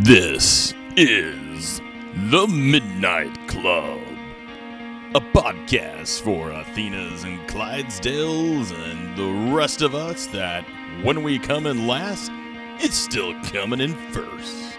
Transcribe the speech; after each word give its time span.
This 0.00 0.72
is 0.96 1.82
The 2.30 2.46
Midnight 2.48 3.36
Club, 3.46 4.00
a 5.14 5.20
podcast 5.20 6.22
for 6.22 6.50
Athenas 6.50 7.24
and 7.24 7.38
Clydesdales 7.46 8.72
and 8.72 9.14
the 9.18 9.54
rest 9.54 9.82
of 9.82 9.94
us 9.94 10.28
that 10.28 10.64
when 11.02 11.22
we 11.22 11.38
come 11.38 11.66
in 11.66 11.86
last, 11.86 12.32
it's 12.82 12.96
still 12.96 13.38
coming 13.42 13.82
in 13.82 13.94
first. 14.12 14.71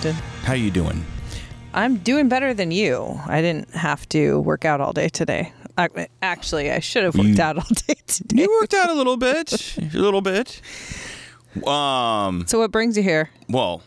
Clinton. 0.00 0.22
how 0.44 0.52
you 0.52 0.70
doing? 0.70 1.04
I'm 1.72 1.96
doing 1.96 2.28
better 2.28 2.52
than 2.52 2.70
you. 2.70 3.18
I 3.26 3.40
didn't 3.40 3.70
have 3.70 4.06
to 4.10 4.40
work 4.40 4.64
out 4.66 4.80
all 4.80 4.92
day 4.92 5.08
today. 5.08 5.52
Ac- 5.78 6.08
Actually, 6.20 6.70
I 6.70 6.80
should 6.80 7.04
have 7.04 7.14
worked 7.14 7.30
You- 7.30 7.42
out 7.42 7.56
all 7.56 7.64
day 7.86 7.94
today. 8.06 8.42
You 8.42 8.50
worked 8.60 8.74
out 8.74 8.90
a 8.90 8.94
little 8.94 9.16
bit, 9.16 9.76
a 9.78 9.98
little 9.98 10.20
bit. 10.20 10.60
Um, 11.66 12.44
So, 12.46 12.58
what 12.58 12.70
brings 12.70 12.96
you 12.98 13.02
here? 13.02 13.30
well, 13.48 13.82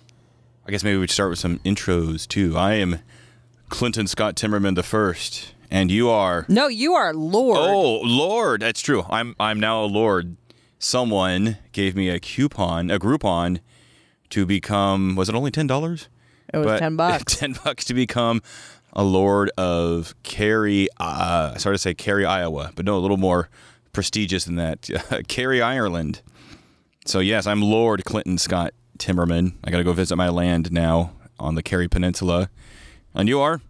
I 0.68 0.72
guess 0.72 0.84
maybe 0.84 0.98
we'd 0.98 1.12
start 1.12 1.30
with 1.30 1.40
some 1.40 1.60
intros 1.60 2.28
too. 2.28 2.58
I 2.58 2.74
am 2.74 3.00
Clinton 3.70 4.08
Scott 4.08 4.36
Timmerman 4.36 4.74
the 4.76 4.84
first, 4.84 5.54
and 5.70 5.92
you 5.92 6.10
are. 6.10 6.46
No, 6.48 6.68
you 6.68 6.94
are 6.94 7.14
Lord. 7.14 7.60
Oh, 7.60 8.00
Lord, 8.02 8.62
that's 8.62 8.82
true. 8.82 9.06
I'm 9.12 9.36
I'm 9.40 9.60
now 9.60 9.84
a 9.84 9.86
Lord. 9.86 10.38
Someone 10.80 11.58
gave 11.72 11.96
me 11.96 12.10
a 12.10 12.20
coupon, 12.20 12.90
a 12.90 12.98
Groupon, 13.00 13.60
to 14.32 14.46
become. 14.46 15.16
Was 15.16 15.30
it 15.30 15.36
only 15.36 15.52
ten 15.52 15.68
dollars? 15.68 16.10
it 16.54 16.58
was 16.58 16.80
10 16.80 16.96
bucks. 16.98 17.36
ten 17.36 17.54
bucks 17.64 17.86
to 17.86 17.94
become 17.94 18.42
a 18.94 19.04
lord 19.04 19.52
of 19.58 20.16
Kerry. 20.24 20.88
Uh, 21.00 21.52
I 21.54 21.58
started 21.58 21.78
to 21.78 21.82
say 21.82 21.94
Cary, 21.94 22.26
Iowa, 22.26 22.72
but 22.76 22.86
no, 22.86 22.98
a 22.98 23.00
little 23.00 23.18
more 23.18 23.50
prestigious 23.94 24.46
than 24.46 24.56
that. 24.56 24.90
Kerry, 25.28 25.62
Ireland. 25.62 26.22
So 27.06 27.20
yes, 27.20 27.46
I'm 27.46 27.62
Lord 27.62 28.04
Clinton 28.06 28.38
Scott 28.38 28.74
Timmerman. 28.98 29.54
I 29.64 29.70
got 29.72 29.78
to 29.78 29.84
go 29.84 29.94
visit 29.94 30.16
my 30.16 30.30
land 30.30 30.72
now 30.72 31.14
on 31.40 31.56
the 31.56 31.64
Kerry 31.64 31.88
Peninsula. 31.88 32.50
And 33.14 33.28
you 33.30 33.40
are 33.40 33.62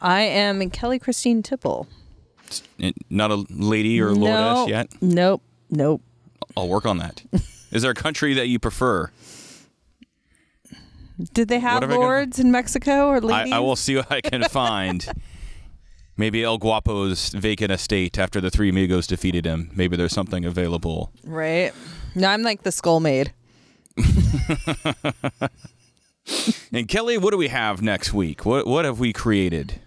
I 0.00 0.22
am 0.22 0.68
Kelly 0.70 0.98
Christine 0.98 1.42
Tipple. 1.42 1.88
Not 3.10 3.30
a 3.30 3.44
lady 3.50 4.00
or 4.00 4.10
no, 4.14 4.14
lordess 4.14 4.68
yet. 4.68 4.88
Nope. 5.00 5.42
Nope. 5.70 6.02
I'll 6.56 6.68
work 6.68 6.86
on 6.86 6.98
that. 6.98 7.22
Is 7.72 7.82
there 7.82 7.90
a 7.90 7.94
country 7.94 8.34
that 8.34 8.46
you 8.46 8.58
prefer? 8.58 9.10
Did 11.32 11.48
they 11.48 11.58
have 11.60 11.82
I 11.82 11.86
gonna- 11.86 11.98
lords 11.98 12.38
in 12.38 12.50
Mexico 12.50 13.08
or 13.08 13.16
I, 13.16 13.18
ladies? 13.20 13.52
I 13.52 13.58
will 13.60 13.76
see 13.76 13.96
what 13.96 14.10
I 14.12 14.20
can 14.20 14.42
find. 14.50 15.06
Maybe 16.18 16.42
El 16.42 16.58
Guapo's 16.58 17.28
vacant 17.30 17.70
estate 17.70 18.18
after 18.18 18.40
the 18.40 18.50
Three 18.50 18.70
Amigos 18.70 19.06
defeated 19.06 19.44
him. 19.44 19.70
Maybe 19.74 19.96
there's 19.96 20.14
something 20.14 20.44
available. 20.46 21.12
Right. 21.24 21.72
No, 22.14 22.28
I'm 22.28 22.42
like 22.42 22.62
the 22.62 22.72
skull 22.72 23.00
maid. 23.00 23.32
And 26.72 26.88
Kelly, 26.88 27.18
what 27.18 27.30
do 27.30 27.36
we 27.36 27.46
have 27.48 27.80
next 27.82 28.12
week? 28.12 28.44
What 28.44 28.66
what 28.66 28.84
have 28.84 28.98
we 28.98 29.12
created? 29.12 29.78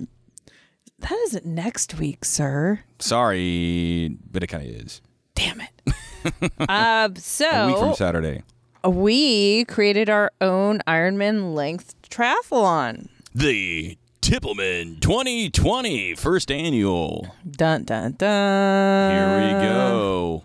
That 0.99 1.11
isn't 1.11 1.45
next 1.45 1.95
week, 1.99 2.23
sir. 2.23 2.79
Sorry, 2.97 4.17
but 4.31 4.41
it 4.43 4.47
kind 4.47 4.63
of 4.67 4.73
is. 4.73 5.01
Damn 5.35 5.59
it. 5.61 5.81
uh, 6.59 7.09
A 7.09 7.67
week 7.67 7.77
from 7.77 7.89
so 7.89 7.93
Saturday. 7.93 8.43
We 8.83 9.65
created 9.65 10.09
our 10.09 10.31
own 10.39 10.79
Ironman 10.87 11.53
length 11.53 11.95
triathlon. 12.09 13.09
The 13.35 13.97
Tippleman 14.21 15.01
2020 15.01 16.15
first 16.15 16.51
annual. 16.51 17.35
Dun 17.49 17.83
dun 17.83 18.13
dun. 18.13 19.11
Here 19.11 19.37
we 19.57 19.63
go. 19.67 20.43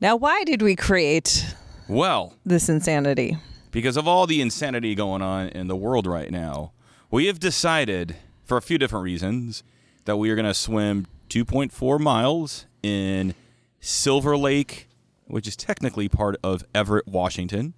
Now, 0.00 0.16
why 0.16 0.44
did 0.44 0.62
we 0.62 0.76
create 0.76 1.54
Well, 1.88 2.34
this 2.44 2.68
insanity? 2.68 3.38
because 3.70 3.96
of 3.96 4.06
all 4.06 4.26
the 4.28 4.40
insanity 4.40 4.94
going 4.94 5.20
on 5.22 5.48
in 5.48 5.66
the 5.66 5.74
world 5.76 6.06
right 6.06 6.30
now, 6.30 6.72
we 7.10 7.26
have 7.26 7.40
decided, 7.40 8.14
for 8.44 8.56
a 8.56 8.62
few 8.62 8.78
different 8.78 9.02
reasons, 9.04 9.64
that 10.04 10.16
we 10.16 10.30
are 10.30 10.36
going 10.36 10.46
to 10.46 10.54
swim 10.54 11.06
2.4 11.28 11.98
miles 11.98 12.66
in 12.84 13.34
Silver 13.80 14.36
Lake, 14.36 14.88
which 15.26 15.46
is 15.46 15.56
technically 15.56 16.08
part 16.08 16.36
of 16.42 16.64
Everett, 16.74 17.06
Washington. 17.06 17.74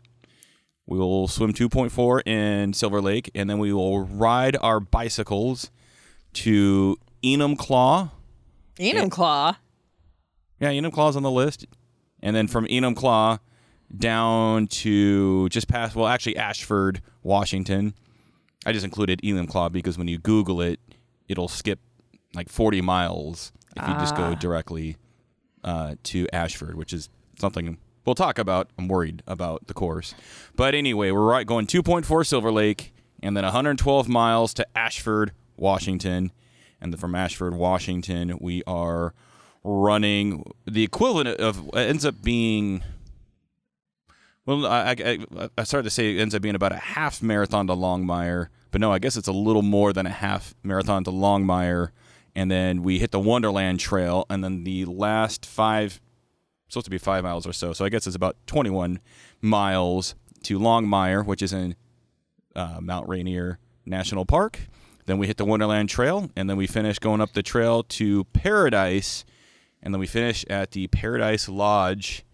We 0.87 0.99
will 0.99 1.27
swim 1.27 1.53
2.4 1.53 2.27
in 2.27 2.73
Silver 2.73 3.01
Lake, 3.01 3.31
and 3.35 3.51
then 3.51 3.59
we 3.59 3.73
will 3.73 4.01
ride 4.01 4.57
our 4.61 4.79
bicycles 4.79 5.71
to 6.35 6.97
Enumclaw. 7.25 8.11
Enumclaw. 8.79 9.57
Yeah, 10.61 10.71
Enumclaw's 10.71 11.17
on 11.17 11.23
the 11.23 11.31
list. 11.31 11.67
And 12.23 12.35
then 12.37 12.47
from 12.47 12.67
Enumclaw 12.67 13.41
down 13.97 14.67
to 14.69 15.49
just 15.49 15.69
past, 15.69 15.97
well, 15.97 16.07
actually 16.07 16.37
Ashford, 16.37 17.03
Washington. 17.23 17.95
I 18.65 18.73
just 18.73 18.85
included 18.85 19.21
Enumclaw 19.23 19.73
because 19.73 19.99
when 19.99 20.09
you 20.09 20.19
Google 20.19 20.61
it, 20.61 20.81
it'll 21.29 21.49
skip 21.49 21.81
like 22.35 22.49
40 22.49 22.81
miles 22.81 23.53
if 23.77 23.87
you 23.87 23.95
just 23.95 24.17
go 24.17 24.35
directly 24.35 24.97
uh, 25.65 25.97
to 26.05 26.27
Ashford, 26.33 26.77
which 26.77 26.93
is 26.93 27.09
something 27.39 27.79
we'll 28.05 28.15
talk 28.15 28.39
about. 28.39 28.71
I'm 28.79 28.89
worried 28.89 29.23
about 29.27 29.67
the 29.67 29.75
course. 29.75 30.15
But 30.55 30.75
anyway, 30.75 31.11
we're 31.11 31.27
right 31.27 31.47
going 31.47 31.67
2.4 31.67 32.27
Silver 32.27 32.53
Lake 32.53 32.93
and 33.23 33.37
then 33.37 33.45
112 33.45 34.09
miles 34.09 34.55
to 34.55 34.67
Ashford, 34.77 35.33
Washington. 35.57 36.33
And 36.81 36.99
from 36.99 37.15
Ashford, 37.15 37.55
Washington, 37.55 38.37
we 38.41 38.63
are 38.67 39.15
running 39.65 40.45
the 40.65 40.85
equivalent 40.85 41.29
of 41.41 41.67
it 41.75 41.89
ends 41.89 42.05
up 42.05 42.23
being 42.23 42.85
well 44.45 44.65
I, 44.65 44.95
I, 44.97 45.19
I 45.59 45.65
started 45.65 45.83
to 45.85 45.91
say 45.91 46.15
it 46.15 46.21
ends 46.21 46.37
up 46.37 46.43
being 46.43 46.55
about 46.55 46.71
a 46.71 46.77
half 46.77 47.21
marathon 47.21 47.67
to 47.67 47.73
Longmire 47.73 48.47
but 48.71 48.81
no 48.81 48.93
I 48.93 49.01
guess 49.01 49.17
it's 49.17 49.27
a 49.27 49.33
little 49.33 49.63
more 49.63 49.93
than 49.93 50.07
a 50.07 50.11
half 50.11 50.55
marathon 50.63 51.03
to 51.03 51.11
Longmire 51.11 51.89
and 52.37 52.49
then 52.49 52.85
we 52.85 53.01
hit 53.01 53.11
the 53.11 53.19
Wonderland 53.19 53.81
Trail 53.81 54.25
and 54.31 54.45
then 54.45 54.63
the 54.63 54.85
last 54.85 55.45
five 55.45 56.01
supposed 56.69 56.85
to 56.85 56.91
be 56.91 56.99
five 56.99 57.25
miles 57.25 57.47
or 57.47 57.53
so 57.53 57.73
so 57.73 57.85
I 57.85 57.89
guess 57.89 58.07
it's 58.07 58.17
about 58.17 58.37
21 58.47 59.01
miles 59.41 60.15
to 60.45 60.59
Longmire 60.59 61.25
which 61.25 61.43
is 61.43 61.53
in 61.53 61.77
uh, 62.55 62.79
Mount 62.81 63.09
Rainier 63.09 63.59
National 63.85 64.25
Park 64.25 64.61
then 65.07 65.19
we 65.19 65.29
hit 65.29 65.37
the 65.37 65.45
Wonderland 65.45 65.89
Trail 65.89 66.31
and 66.37 66.51
then 66.51 66.57
we 66.57 66.67
finish 66.67 66.99
going 66.99 67.21
up 67.21 67.33
the 67.33 67.43
trail 67.43 67.85
to 67.85 68.25
Paradise 68.25 69.25
and 69.83 69.95
then 69.95 70.01
we 70.01 70.07
finish 70.09 70.45
at 70.51 70.73
the 70.73 70.89
Paradise 70.89 71.49
Lodge. 71.49 72.25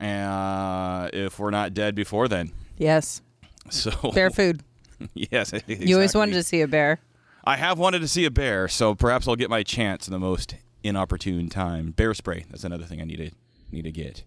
Uh, 0.00 1.08
if 1.12 1.38
we're 1.38 1.50
not 1.50 1.74
dead 1.74 1.94
before 1.94 2.28
then, 2.28 2.52
Yes. 2.78 3.22
so 3.70 3.90
Bear 4.12 4.30
food. 4.30 4.62
yes, 5.14 5.52
You 5.66 5.96
always 5.96 6.14
wanted 6.14 6.32
to 6.32 6.42
see 6.42 6.62
a 6.62 6.68
bear. 6.68 6.98
I 7.44 7.56
have 7.56 7.78
wanted 7.78 8.00
to 8.00 8.08
see 8.08 8.24
a 8.24 8.30
bear, 8.30 8.68
so 8.68 8.94
perhaps 8.94 9.28
I'll 9.28 9.36
get 9.36 9.50
my 9.50 9.62
chance 9.62 10.08
in 10.08 10.12
the 10.12 10.18
most 10.18 10.54
inopportune 10.88 11.48
time. 11.48 11.90
Bear 11.92 12.14
spray. 12.14 12.44
That's 12.50 12.64
another 12.64 12.84
thing 12.84 13.00
I 13.00 13.04
need 13.04 13.16
to 13.18 13.30
need 13.72 13.82
to 13.82 13.92
get. 13.92 14.22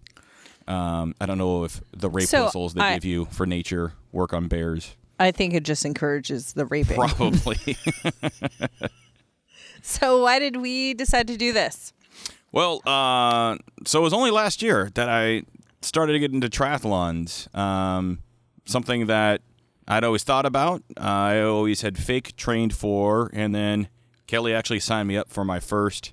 Um, 0.68 1.16
I 1.20 1.26
don't 1.26 1.38
know 1.38 1.64
if 1.64 1.82
the 1.96 2.10
rape 2.10 2.28
So, 2.28 2.44
whistles 2.46 2.74
they 2.74 2.82
I- 2.82 2.94
give 2.96 3.06
you 3.06 3.26
for 3.26 3.46
nature 3.46 3.94
work 4.12 4.34
on 4.34 4.48
bears. 4.48 4.96
I 5.22 5.32
think 5.32 5.54
it 5.54 5.64
just 5.64 5.84
encourages 5.86 6.54
the 6.54 6.66
raping. 6.66 6.96
Probably. 6.96 7.58
So 9.82 10.22
why 10.24 10.40
did 10.40 10.58
we 10.58 10.94
decide 10.94 11.28
to 11.28 11.38
do 11.38 11.54
this? 11.54 11.94
Well, 12.52 12.82
uh, 12.86 13.58
so 13.86 14.00
it 14.00 14.04
was 14.04 14.14
only 14.14 14.32
last 14.32 14.62
year 14.62 14.90
that 14.96 15.08
I 15.10 15.44
started 15.82 16.14
to 16.14 16.20
get 16.20 16.32
into 16.34 16.50
triathlons. 16.50 17.54
Um, 17.58 18.20
something 18.66 19.06
that 19.08 19.42
I'd 19.88 20.04
always 20.04 20.24
thought 20.24 20.46
about. 20.46 20.84
I 20.98 21.40
always 21.42 21.82
had 21.82 21.98
fake 21.98 22.36
trained 22.36 22.74
for, 22.74 23.30
and 23.34 23.56
then 23.56 23.88
Kelly 24.28 24.54
actually 24.54 24.80
signed 24.80 25.08
me 25.08 25.18
up 25.18 25.30
for 25.30 25.46
my 25.46 25.60
first 25.60 26.12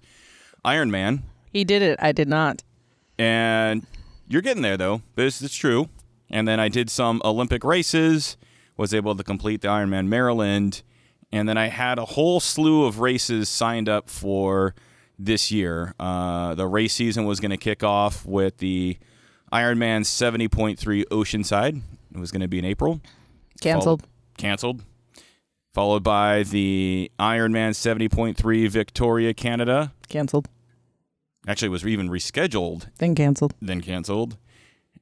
Ironman. 0.67 1.23
He 1.53 1.65
did 1.65 1.81
it. 1.83 1.99
I 2.03 2.13
did 2.13 2.29
not. 2.29 2.63
And 3.19 3.87
you're 4.29 4.43
getting 4.43 4.63
there 4.63 4.77
though. 4.77 5.03
This 5.15 5.41
is 5.41 5.55
true. 5.55 5.89
And 6.29 6.47
then 6.47 6.59
I 6.59 6.69
did 6.69 6.91
some 6.91 7.23
Olympic 7.25 7.63
races, 7.65 8.37
was 8.77 8.93
able 8.93 9.15
to 9.15 9.23
complete 9.23 9.61
the 9.61 9.69
Ironman 9.69 10.09
Maryland, 10.09 10.83
and 11.31 11.49
then 11.49 11.57
I 11.57 11.69
had 11.69 11.99
a 11.99 12.05
whole 12.05 12.41
slew 12.41 12.85
of 12.85 12.99
races 12.99 13.49
signed 13.49 13.89
up 13.89 14.11
for 14.11 14.75
this 15.19 15.51
year. 15.53 15.95
Uh, 16.01 16.55
the 16.57 16.67
race 16.67 16.95
season 16.95 17.25
was 17.27 17.39
going 17.41 17.53
to 17.53 17.57
kick 17.57 17.85
off 17.85 18.27
with 18.27 18.59
the 18.59 18.99
Ironman 19.53 20.01
70.3 20.03 21.05
Oceanside. 21.07 21.81
It 22.13 22.19
was 22.19 22.33
going 22.33 22.41
to 22.43 22.49
be 22.49 22.59
in 22.59 22.65
April. 22.65 23.01
Canceled. 23.61 24.03
Followed- 24.03 24.11
canceled. 24.37 24.83
Followed 25.73 26.03
by 26.03 26.43
the 26.43 27.11
Ironman 27.21 27.71
70.3 27.71 28.69
Victoria, 28.69 29.35
Canada. 29.35 29.93
Canceled. 30.09 30.49
Actually, 31.47 31.67
it 31.67 31.71
was 31.71 31.87
even 31.87 32.09
rescheduled 32.09 32.89
Then 32.99 33.15
canceled. 33.15 33.55
then 33.63 33.81
canceled. 33.81 34.37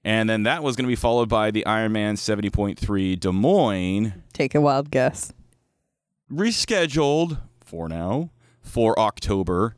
And 0.04 0.28
then 0.28 0.42
that 0.42 0.62
was 0.62 0.76
going 0.76 0.84
to 0.84 0.88
be 0.88 0.96
followed 0.96 1.28
by 1.30 1.50
the 1.50 1.64
Ironman 1.66 2.14
70.3 2.18 3.18
Des 3.18 3.32
Moines, 3.32 4.12
Take 4.34 4.54
a 4.54 4.60
wild 4.60 4.90
guess. 4.90 5.32
rescheduled 6.30 7.40
for 7.64 7.88
now 7.88 8.30
for 8.60 8.98
October. 8.98 9.76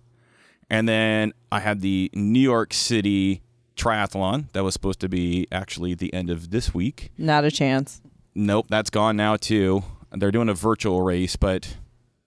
And 0.69 0.89
then 0.89 1.33
I 1.53 1.61
had 1.61 1.81
the 1.81 2.11
New 2.15 2.41
York 2.41 2.73
City 2.75 3.43
Triathlon 3.77 4.51
that 4.53 4.65
was 4.65 4.73
supposed 4.75 5.01
to 5.01 5.09
be 5.09 5.47
actually 5.53 5.95
the 5.95 6.13
end 6.13 6.31
of 6.31 6.51
this 6.51 6.75
week. 6.75 7.13
Not 7.19 7.45
a 7.45 7.51
chance. 7.51 8.01
Nope, 8.35 8.67
that's 8.69 8.91
gone 8.91 9.17
now 9.17 9.37
too. 9.37 9.85
They're 10.13 10.33
doing 10.33 10.49
a 10.49 10.55
virtual 10.55 11.03
race, 11.03 11.37
but 11.37 11.77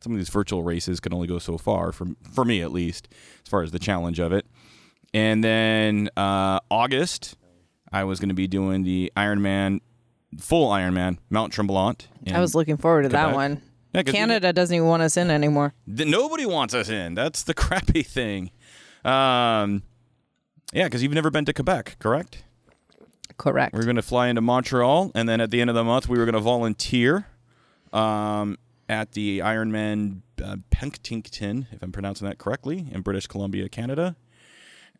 some 0.01 0.13
of 0.13 0.17
these 0.17 0.29
virtual 0.29 0.63
races 0.63 0.99
can 0.99 1.13
only 1.13 1.27
go 1.27 1.39
so 1.39 1.57
far 1.57 1.91
for 1.91 2.07
for 2.33 2.45
me 2.45 2.61
at 2.61 2.71
least, 2.71 3.07
as 3.43 3.49
far 3.49 3.63
as 3.63 3.71
the 3.71 3.79
challenge 3.79 4.19
of 4.19 4.31
it. 4.31 4.45
And 5.13 5.43
then 5.43 6.09
uh, 6.15 6.59
August, 6.69 7.35
I 7.91 8.03
was 8.03 8.19
going 8.19 8.29
to 8.29 8.35
be 8.35 8.47
doing 8.47 8.83
the 8.83 9.11
Ironman, 9.17 9.81
full 10.37 10.69
Ironman 10.69 11.17
Mount 11.29 11.51
Tremblant. 11.53 12.07
I 12.31 12.39
was 12.39 12.53
looking 12.53 12.77
forward 12.77 13.03
to 13.03 13.09
that 13.09 13.33
one. 13.33 13.61
Yeah, 13.93 14.03
Canada 14.03 14.53
doesn't 14.53 14.75
even 14.75 14.87
want 14.87 15.01
us 15.01 15.17
in 15.17 15.31
anymore. 15.31 15.73
Th- 15.87 16.07
nobody 16.07 16.45
wants 16.45 16.75
us 16.75 16.89
in. 16.89 17.15
That's 17.15 17.41
the 17.43 17.53
crappy 17.55 18.03
thing. 18.03 18.51
Um, 19.03 19.81
yeah, 20.73 20.83
because 20.83 21.01
you've 21.01 21.13
never 21.13 21.31
been 21.31 21.45
to 21.45 21.53
Quebec, 21.53 21.95
correct? 21.97 22.43
Correct. 23.37 23.73
We 23.73 23.79
are 23.79 23.85
going 23.85 23.95
to 23.95 24.03
fly 24.03 24.27
into 24.27 24.41
Montreal, 24.41 25.11
and 25.15 25.27
then 25.27 25.41
at 25.41 25.49
the 25.49 25.61
end 25.61 25.71
of 25.71 25.75
the 25.75 25.83
month, 25.83 26.07
we 26.07 26.19
were 26.19 26.25
going 26.25 26.33
to 26.33 26.39
volunteer 26.39 27.25
um, 27.93 28.57
at 28.89 29.11
the 29.11 29.39
Ironman 29.39 30.21
uh, 30.43 30.57
Penticton, 30.71 31.67
if 31.71 31.81
I'm 31.81 31.91
pronouncing 31.91 32.27
that 32.27 32.39
correctly, 32.39 32.87
in 32.91 33.01
British 33.01 33.27
Columbia, 33.27 33.69
Canada. 33.69 34.15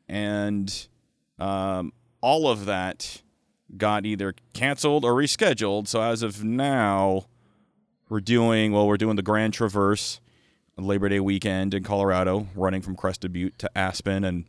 And 0.07 0.87
um, 1.39 1.91
all 2.21 2.47
of 2.47 2.65
that 2.65 3.21
got 3.75 4.05
either 4.05 4.35
canceled 4.53 5.03
or 5.03 5.13
rescheduled. 5.13 5.87
So 5.87 6.01
as 6.01 6.21
of 6.21 6.43
now, 6.43 7.25
we're 8.09 8.21
doing, 8.21 8.71
well, 8.71 8.87
we're 8.87 8.97
doing 8.97 9.15
the 9.15 9.23
Grand 9.23 9.53
Traverse 9.53 10.19
Labor 10.77 11.09
Day 11.09 11.19
weekend 11.19 11.73
in 11.73 11.83
Colorado, 11.83 12.47
running 12.55 12.81
from 12.81 12.95
Crested 12.95 13.33
Butte 13.33 13.57
to 13.59 13.77
Aspen, 13.77 14.23
and 14.23 14.45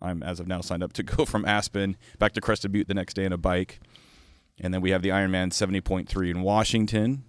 I'm 0.00 0.22
as 0.22 0.40
of 0.40 0.46
now 0.46 0.60
signed 0.60 0.82
up 0.82 0.92
to 0.94 1.02
go 1.04 1.24
from 1.24 1.44
Aspen 1.44 1.96
back 2.18 2.32
to 2.32 2.40
Crested 2.40 2.72
Butte 2.72 2.88
the 2.88 2.94
next 2.94 3.14
day 3.14 3.26
on 3.26 3.32
a 3.32 3.36
bike. 3.36 3.80
And 4.60 4.72
then 4.72 4.80
we 4.80 4.90
have 4.90 5.02
the 5.02 5.10
Ironman 5.10 5.50
70.3 5.50 6.30
in 6.30 6.42
Washington. 6.42 7.24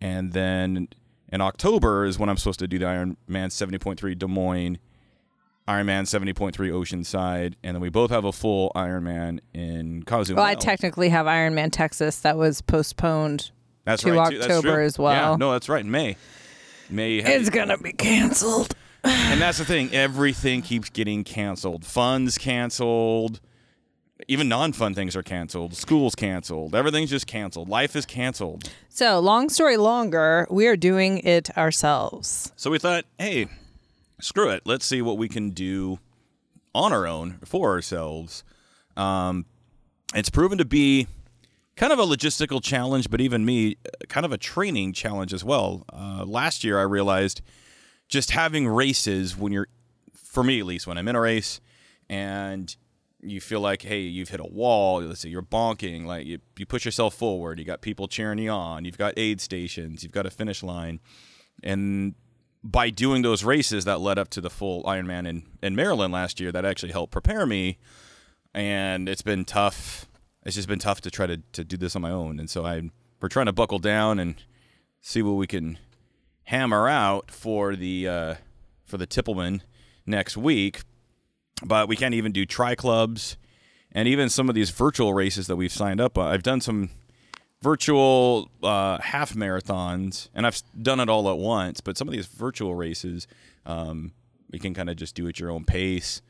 And 0.00 0.32
then 0.32 0.88
in 1.30 1.40
October 1.40 2.04
is 2.04 2.18
when 2.18 2.28
I'm 2.28 2.36
supposed 2.36 2.60
to 2.60 2.68
do 2.68 2.78
the 2.78 2.84
Ironman 2.86 3.16
70.3 3.28 4.18
Des 4.18 4.26
Moines, 4.26 4.78
Ironman 5.66 6.04
70.3 6.04 6.52
Oceanside, 6.54 7.54
and 7.62 7.74
then 7.74 7.80
we 7.82 7.90
both 7.90 8.10
have 8.10 8.24
a 8.24 8.32
full 8.32 8.72
Ironman 8.74 9.40
in 9.52 10.02
Cozumel. 10.04 10.42
well, 10.42 10.50
I 10.50 10.54
technically 10.54 11.10
have 11.10 11.26
Ironman 11.26 11.70
Texas 11.70 12.20
that 12.20 12.38
was 12.38 12.62
postponed. 12.62 13.50
that's 13.84 14.02
to 14.02 14.12
right, 14.12 14.40
October 14.40 14.80
as 14.80 14.98
well. 14.98 15.32
Yeah, 15.32 15.36
no, 15.36 15.52
that's 15.52 15.68
right. 15.68 15.84
in 15.84 15.90
May. 15.90 16.16
May. 16.88 17.16
It's 17.18 17.50
gonna 17.50 17.76
be 17.76 17.92
canceled. 17.92 18.74
and 19.04 19.40
that's 19.40 19.58
the 19.58 19.64
thing. 19.66 19.92
Everything 19.92 20.62
keeps 20.62 20.88
getting 20.88 21.22
canceled. 21.22 21.84
Funds 21.84 22.38
canceled. 22.38 23.40
Even 24.26 24.48
non-fun 24.48 24.94
things 24.94 25.14
are 25.14 25.22
canceled. 25.22 25.74
School's 25.74 26.14
canceled. 26.14 26.74
Everything's 26.74 27.10
just 27.10 27.26
canceled. 27.26 27.68
Life 27.68 27.94
is 27.94 28.04
canceled. 28.04 28.68
So, 28.88 29.20
long 29.20 29.48
story 29.48 29.76
longer, 29.76 30.46
we 30.50 30.66
are 30.66 30.76
doing 30.76 31.18
it 31.18 31.56
ourselves. 31.56 32.52
So 32.56 32.70
we 32.70 32.78
thought, 32.78 33.04
hey, 33.18 33.46
screw 34.20 34.50
it. 34.50 34.62
Let's 34.64 34.84
see 34.84 35.02
what 35.02 35.18
we 35.18 35.28
can 35.28 35.50
do 35.50 36.00
on 36.74 36.92
our 36.92 37.06
own 37.06 37.38
for 37.44 37.70
ourselves. 37.70 38.42
Um, 38.96 39.46
it's 40.14 40.30
proven 40.30 40.58
to 40.58 40.64
be 40.64 41.06
kind 41.76 41.92
of 41.92 42.00
a 42.00 42.04
logistical 42.04 42.62
challenge, 42.62 43.08
but 43.10 43.20
even 43.20 43.44
me, 43.44 43.76
uh, 43.86 44.04
kind 44.08 44.26
of 44.26 44.32
a 44.32 44.38
training 44.38 44.92
challenge 44.92 45.32
as 45.32 45.44
well. 45.44 45.84
Uh, 45.92 46.24
last 46.26 46.64
year, 46.64 46.78
I 46.78 46.82
realized 46.82 47.40
just 48.08 48.32
having 48.32 48.66
races 48.66 49.36
when 49.36 49.52
you're, 49.52 49.68
for 50.12 50.42
me 50.42 50.58
at 50.58 50.66
least, 50.66 50.86
when 50.86 50.98
I'm 50.98 51.06
in 51.06 51.14
a 51.14 51.20
race 51.20 51.60
and 52.08 52.74
you 53.20 53.40
feel 53.40 53.60
like, 53.60 53.82
hey, 53.82 54.00
you've 54.00 54.28
hit 54.28 54.40
a 54.40 54.46
wall. 54.46 55.02
Let's 55.02 55.20
say 55.20 55.28
you're 55.28 55.42
bonking, 55.42 56.06
like 56.06 56.26
you, 56.26 56.38
you 56.56 56.66
push 56.66 56.84
yourself 56.84 57.14
forward. 57.14 57.58
You 57.58 57.64
got 57.64 57.80
people 57.80 58.08
cheering 58.08 58.38
you 58.38 58.50
on. 58.50 58.84
You've 58.84 58.98
got 58.98 59.14
aid 59.16 59.40
stations. 59.40 60.02
You've 60.02 60.12
got 60.12 60.26
a 60.26 60.30
finish 60.30 60.62
line, 60.62 61.00
and 61.62 62.14
by 62.62 62.90
doing 62.90 63.22
those 63.22 63.44
races 63.44 63.84
that 63.84 64.00
led 64.00 64.18
up 64.18 64.28
to 64.30 64.40
the 64.40 64.50
full 64.50 64.82
Ironman 64.82 65.26
in, 65.28 65.44
in 65.62 65.76
Maryland 65.76 66.12
last 66.12 66.40
year, 66.40 66.50
that 66.52 66.64
actually 66.64 66.92
helped 66.92 67.12
prepare 67.12 67.46
me. 67.46 67.78
And 68.52 69.08
it's 69.08 69.22
been 69.22 69.44
tough. 69.44 70.08
It's 70.44 70.56
just 70.56 70.68
been 70.68 70.78
tough 70.78 71.00
to 71.02 71.10
try 71.10 71.26
to, 71.26 71.38
to 71.52 71.64
do 71.64 71.76
this 71.76 71.94
on 71.94 72.02
my 72.02 72.10
own. 72.10 72.40
And 72.40 72.50
so 72.50 72.64
I 72.66 72.90
we're 73.20 73.28
trying 73.28 73.46
to 73.46 73.52
buckle 73.52 73.78
down 73.78 74.18
and 74.18 74.36
see 75.00 75.22
what 75.22 75.32
we 75.32 75.46
can 75.46 75.78
hammer 76.44 76.88
out 76.88 77.30
for 77.30 77.76
the 77.76 78.08
uh, 78.08 78.34
for 78.84 78.96
the 78.96 79.06
Tippleman 79.06 79.60
next 80.06 80.36
week. 80.36 80.82
But 81.64 81.88
we 81.88 81.96
can't 81.96 82.14
even 82.14 82.32
do 82.32 82.46
tri 82.46 82.74
clubs 82.74 83.36
and 83.92 84.06
even 84.06 84.28
some 84.28 84.48
of 84.48 84.54
these 84.54 84.70
virtual 84.70 85.12
races 85.14 85.46
that 85.48 85.56
we've 85.56 85.72
signed 85.72 86.00
up. 86.00 86.16
on. 86.18 86.30
I've 86.32 86.42
done 86.42 86.60
some 86.60 86.90
virtual 87.62 88.50
uh, 88.62 88.98
half 89.00 89.34
marathons, 89.34 90.28
and 90.34 90.46
I've 90.46 90.62
done 90.80 91.00
it 91.00 91.08
all 91.08 91.28
at 91.30 91.38
once. 91.38 91.80
But 91.80 91.96
some 91.98 92.08
of 92.08 92.12
these 92.12 92.26
virtual 92.26 92.74
races, 92.74 93.26
um, 93.66 94.12
we 94.50 94.58
can 94.58 94.74
kind 94.74 94.88
of 94.90 94.96
just 94.96 95.14
do 95.14 95.26
at 95.28 95.40
your 95.40 95.50
own 95.50 95.64
pace, 95.64 96.22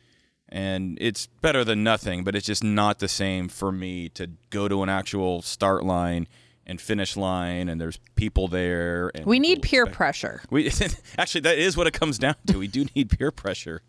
and 0.48 0.96
it's 1.00 1.26
better 1.26 1.64
than 1.64 1.82
nothing. 1.84 2.24
But 2.24 2.34
it's 2.34 2.46
just 2.46 2.64
not 2.64 2.98
the 3.00 3.08
same 3.08 3.48
for 3.48 3.70
me 3.70 4.08
to 4.10 4.30
go 4.50 4.68
to 4.68 4.82
an 4.82 4.88
actual 4.88 5.42
start 5.42 5.84
line 5.84 6.26
and 6.66 6.80
finish 6.80 7.16
line, 7.16 7.68
and 7.68 7.80
there's 7.80 7.98
people 8.14 8.48
there. 8.48 9.10
And 9.14 9.26
We 9.26 9.38
need 9.38 9.62
peer 9.62 9.82
expect- 9.82 9.96
pressure. 9.96 10.42
we 10.50 10.70
actually 11.18 11.42
that 11.42 11.58
is 11.58 11.76
what 11.76 11.86
it 11.86 11.92
comes 11.92 12.18
down 12.18 12.36
to. 12.46 12.58
We 12.58 12.66
do 12.68 12.86
need 12.94 13.10
peer 13.10 13.30
pressure. 13.30 13.82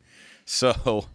So, 0.46 1.06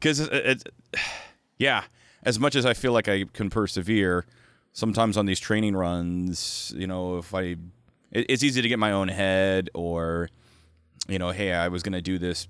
because 0.00 0.28
yeah, 1.58 1.84
as 2.22 2.38
much 2.38 2.56
as 2.56 2.66
I 2.66 2.74
feel 2.74 2.92
like 2.92 3.08
I 3.08 3.24
can 3.32 3.50
persevere, 3.50 4.24
sometimes 4.72 5.16
on 5.16 5.26
these 5.26 5.40
training 5.40 5.76
runs, 5.76 6.72
you 6.76 6.86
know, 6.86 7.18
if 7.18 7.34
I, 7.34 7.56
it, 8.10 8.26
it's 8.28 8.42
easy 8.42 8.62
to 8.62 8.68
get 8.68 8.78
my 8.78 8.92
own 8.92 9.08
head 9.08 9.70
or, 9.74 10.28
you 11.08 11.18
know, 11.18 11.30
hey, 11.30 11.52
I 11.52 11.68
was 11.68 11.82
gonna 11.82 12.02
do 12.02 12.18
this, 12.18 12.48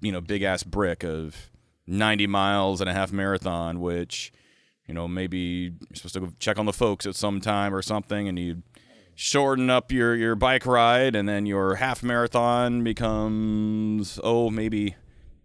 you 0.00 0.12
know, 0.12 0.20
big 0.20 0.42
ass 0.42 0.62
brick 0.62 1.04
of 1.04 1.50
ninety 1.86 2.26
miles 2.26 2.80
and 2.80 2.88
a 2.88 2.92
half 2.92 3.12
marathon, 3.12 3.80
which, 3.80 4.32
you 4.86 4.94
know, 4.94 5.08
maybe 5.08 5.38
you're 5.88 5.96
supposed 5.96 6.14
to 6.14 6.20
go 6.20 6.32
check 6.38 6.58
on 6.58 6.66
the 6.66 6.72
folks 6.72 7.06
at 7.06 7.14
some 7.14 7.40
time 7.40 7.74
or 7.74 7.82
something, 7.82 8.28
and 8.28 8.38
you 8.38 8.62
shorten 9.14 9.68
up 9.68 9.92
your, 9.92 10.16
your 10.16 10.34
bike 10.34 10.64
ride 10.64 11.14
and 11.14 11.28
then 11.28 11.44
your 11.44 11.74
half 11.74 12.02
marathon 12.02 12.82
becomes 12.82 14.18
oh 14.24 14.48
maybe 14.48 14.94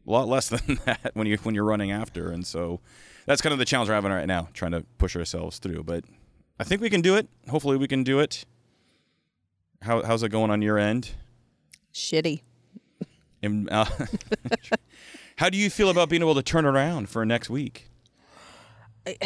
a 0.08 0.12
lot 0.12 0.28
less 0.28 0.50
than 0.68 0.80
that 0.86 1.12
when 1.14 1.28
you 1.28 1.38
when 1.38 1.56
you're 1.56 1.66
running 1.66 1.92
after. 1.92 2.30
And 2.32 2.46
so 2.46 2.80
that's 3.26 3.42
kind 3.42 3.54
of 3.54 3.60
the 3.60 3.66
challenge 3.66 3.90
we're 3.90 3.96
having 3.96 4.12
right 4.12 4.28
now 4.28 4.50
trying 4.54 4.72
to 4.72 4.82
push 4.98 5.16
ourselves 5.16 5.60
through. 5.60 5.84
But 5.84 6.04
I 6.60 6.64
think 6.64 6.82
we 6.82 6.90
can 6.90 7.02
do 7.02 7.16
it. 7.16 7.28
Hopefully 7.50 7.78
we 7.78 7.88
can 7.88 8.04
do 8.04 8.20
it. 8.20 8.46
How, 9.82 10.04
how's 10.04 10.24
it 10.24 10.30
going 10.30 10.52
on 10.52 10.62
your 10.62 10.78
end? 10.78 11.12
Shitty. 11.94 12.42
And, 13.44 13.70
uh, 13.70 13.86
how 15.38 15.50
do 15.50 15.58
you 15.58 15.70
feel 15.70 15.90
about 15.90 16.10
being 16.10 16.22
able 16.22 16.36
to 16.36 16.42
turn 16.42 16.66
around 16.66 17.10
for 17.10 17.26
next 17.26 17.50
week? 17.50 17.90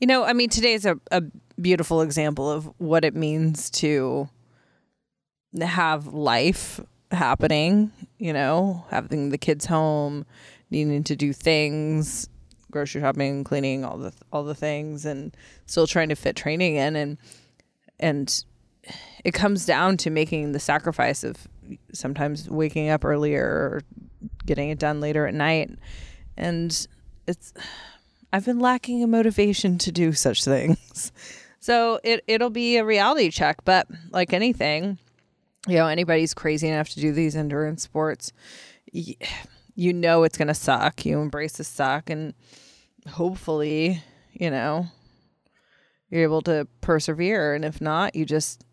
You 0.00 0.08
know, 0.08 0.24
I 0.24 0.32
mean, 0.32 0.48
today's 0.48 0.84
a, 0.84 0.98
a 1.12 1.22
beautiful 1.60 2.00
example 2.00 2.50
of 2.50 2.68
what 2.78 3.04
it 3.04 3.14
means 3.14 3.70
to 3.70 4.28
have 5.60 6.08
life 6.08 6.80
happening, 7.12 7.92
you 8.18 8.32
know, 8.32 8.84
having 8.90 9.30
the 9.30 9.38
kids 9.38 9.66
home, 9.66 10.24
needing 10.70 11.04
to 11.04 11.16
do 11.16 11.32
things, 11.32 12.28
grocery 12.70 13.00
shopping, 13.00 13.44
cleaning, 13.44 13.84
all 13.84 13.98
the 13.98 14.12
all 14.32 14.44
the 14.44 14.54
things 14.54 15.04
and 15.04 15.36
still 15.66 15.86
trying 15.86 16.08
to 16.08 16.16
fit 16.16 16.36
training 16.36 16.76
in 16.76 16.96
and 16.96 17.18
and 18.00 18.44
it 19.24 19.32
comes 19.32 19.64
down 19.64 19.96
to 19.96 20.10
making 20.10 20.52
the 20.52 20.58
sacrifice 20.58 21.22
of 21.22 21.46
sometimes 21.92 22.50
waking 22.50 22.88
up 22.88 23.04
earlier 23.04 23.44
or 23.44 23.82
getting 24.44 24.70
it 24.70 24.78
done 24.78 25.00
later 25.00 25.26
at 25.26 25.34
night. 25.34 25.70
And 26.36 26.86
it's 27.26 27.52
I've 28.32 28.44
been 28.44 28.58
lacking 28.58 29.02
a 29.02 29.06
motivation 29.06 29.78
to 29.78 29.92
do 29.92 30.12
such 30.12 30.44
things. 30.44 31.12
So 31.62 32.00
it 32.02 32.24
it'll 32.26 32.50
be 32.50 32.76
a 32.78 32.84
reality 32.84 33.30
check, 33.30 33.64
but 33.64 33.86
like 34.10 34.32
anything, 34.32 34.98
you 35.68 35.76
know, 35.76 35.86
anybody's 35.86 36.34
crazy 36.34 36.68
enough 36.68 36.88
to 36.90 37.00
do 37.00 37.12
these 37.12 37.36
endurance 37.36 37.82
sports, 37.82 38.32
you 39.74 39.92
know 39.92 40.24
it's 40.24 40.38
going 40.38 40.48
to 40.48 40.54
suck. 40.54 41.04
You 41.04 41.20
embrace 41.20 41.52
the 41.52 41.64
suck 41.64 42.10
and 42.10 42.34
hopefully, 43.08 44.02
you 44.32 44.50
know, 44.50 44.86
you're 46.10 46.22
able 46.22 46.42
to 46.42 46.66
persevere 46.80 47.54
and 47.54 47.64
if 47.64 47.80
not, 47.80 48.14
you 48.14 48.24
just 48.24 48.64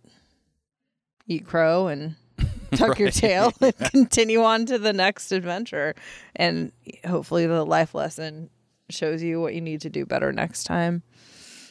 eat 1.27 1.46
crow 1.46 1.88
and 1.88 2.15
tuck 2.72 3.00
your 3.00 3.12
tail 3.12 3.53
and 3.62 3.77
continue 3.77 4.43
on 4.43 4.65
to 4.65 4.77
the 4.77 4.93
next 4.93 5.31
adventure 5.31 5.96
and 6.36 6.72
hopefully 7.05 7.46
the 7.46 7.65
life 7.65 7.93
lesson 7.93 8.50
shows 8.89 9.22
you 9.22 9.39
what 9.39 9.53
you 9.53 9.62
need 9.62 9.81
to 9.81 9.89
do 9.89 10.05
better 10.05 10.34
next 10.34 10.63
time. 10.63 11.03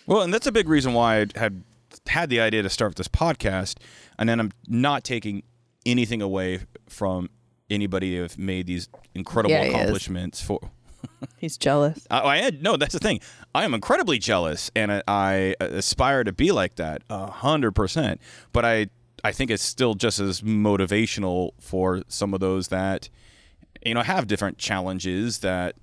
Well, 0.06 0.22
and 0.22 0.32
that's 0.32 0.46
a 0.46 0.52
big 0.52 0.68
reason 0.68 0.94
why 0.94 1.20
I 1.20 1.26
had 1.36 1.62
had 2.06 2.30
the 2.30 2.40
idea 2.40 2.62
to 2.62 2.70
start 2.70 2.96
this 2.96 3.08
podcast, 3.08 3.76
and 4.18 4.28
then 4.28 4.40
I'm 4.40 4.52
not 4.66 5.04
taking 5.04 5.42
anything 5.86 6.22
away 6.22 6.60
from 6.88 7.30
anybody 7.70 8.16
who 8.16 8.22
have 8.22 8.38
made 8.38 8.66
these 8.66 8.88
incredible 9.14 9.54
Yeah, 9.54 9.62
accomplishments 9.64 10.40
for. 10.40 10.60
He's 11.36 11.56
jealous. 11.56 12.06
I, 12.10 12.20
I 12.20 12.36
had 12.38 12.62
no. 12.62 12.76
That's 12.76 12.92
the 12.92 12.98
thing. 12.98 13.20
I 13.54 13.64
am 13.64 13.74
incredibly 13.74 14.18
jealous, 14.18 14.70
and 14.74 14.92
I, 14.92 15.02
I 15.06 15.54
aspire 15.60 16.24
to 16.24 16.32
be 16.32 16.50
like 16.52 16.76
that 16.76 17.02
a 17.08 17.26
hundred 17.30 17.72
percent. 17.72 18.20
But 18.52 18.64
I, 18.64 18.88
I 19.22 19.32
think 19.32 19.50
it's 19.50 19.62
still 19.62 19.94
just 19.94 20.18
as 20.18 20.40
motivational 20.42 21.52
for 21.60 22.02
some 22.08 22.34
of 22.34 22.40
those 22.40 22.68
that, 22.68 23.08
you 23.84 23.94
know, 23.94 24.02
have 24.02 24.26
different 24.26 24.58
challenges 24.58 25.38
that, 25.38 25.76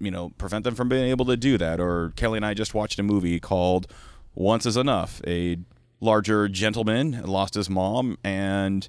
you 0.00 0.10
know, 0.10 0.30
prevent 0.38 0.64
them 0.64 0.74
from 0.74 0.88
being 0.88 1.10
able 1.10 1.26
to 1.26 1.36
do 1.36 1.58
that. 1.58 1.78
Or 1.80 2.12
Kelly 2.16 2.38
and 2.38 2.46
I 2.46 2.54
just 2.54 2.74
watched 2.74 2.98
a 2.98 3.02
movie 3.02 3.40
called 3.40 3.86
"Once 4.34 4.64
Is 4.64 4.76
Enough." 4.78 5.20
A 5.26 5.58
larger 6.04 6.48
gentleman 6.48 7.22
lost 7.24 7.54
his 7.54 7.68
mom 7.70 8.18
and 8.22 8.88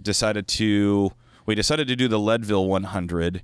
decided 0.00 0.48
to. 0.48 1.12
We 1.46 1.54
decided 1.54 1.88
to 1.88 1.96
do 1.96 2.06
the 2.08 2.18
Leadville 2.18 2.66
100 2.66 3.42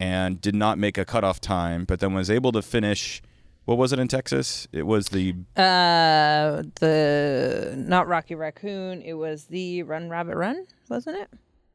and 0.00 0.40
did 0.40 0.54
not 0.54 0.78
make 0.78 0.96
a 0.98 1.04
cutoff 1.04 1.40
time, 1.40 1.84
but 1.84 2.00
then 2.00 2.14
was 2.14 2.30
able 2.30 2.52
to 2.52 2.62
finish. 2.62 3.22
What 3.64 3.78
was 3.78 3.92
it 3.92 3.98
in 3.98 4.08
Texas? 4.08 4.66
It 4.72 4.86
was 4.86 5.08
the 5.08 5.34
Uh, 5.56 6.62
the 6.80 7.74
not 7.76 8.06
Rocky 8.08 8.34
Raccoon. 8.34 9.00
It 9.02 9.14
was 9.14 9.44
the 9.44 9.82
Run 9.82 10.08
Rabbit 10.10 10.36
Run, 10.36 10.66
wasn't 10.88 11.18
it? 11.18 11.28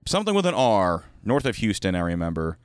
something 0.05 0.33
with 0.33 0.45
an 0.47 0.55
R 0.55 1.03
north 1.23 1.45
of 1.45 1.57
Houston, 1.57 1.93
I 1.93 1.99
remember. 1.99 2.57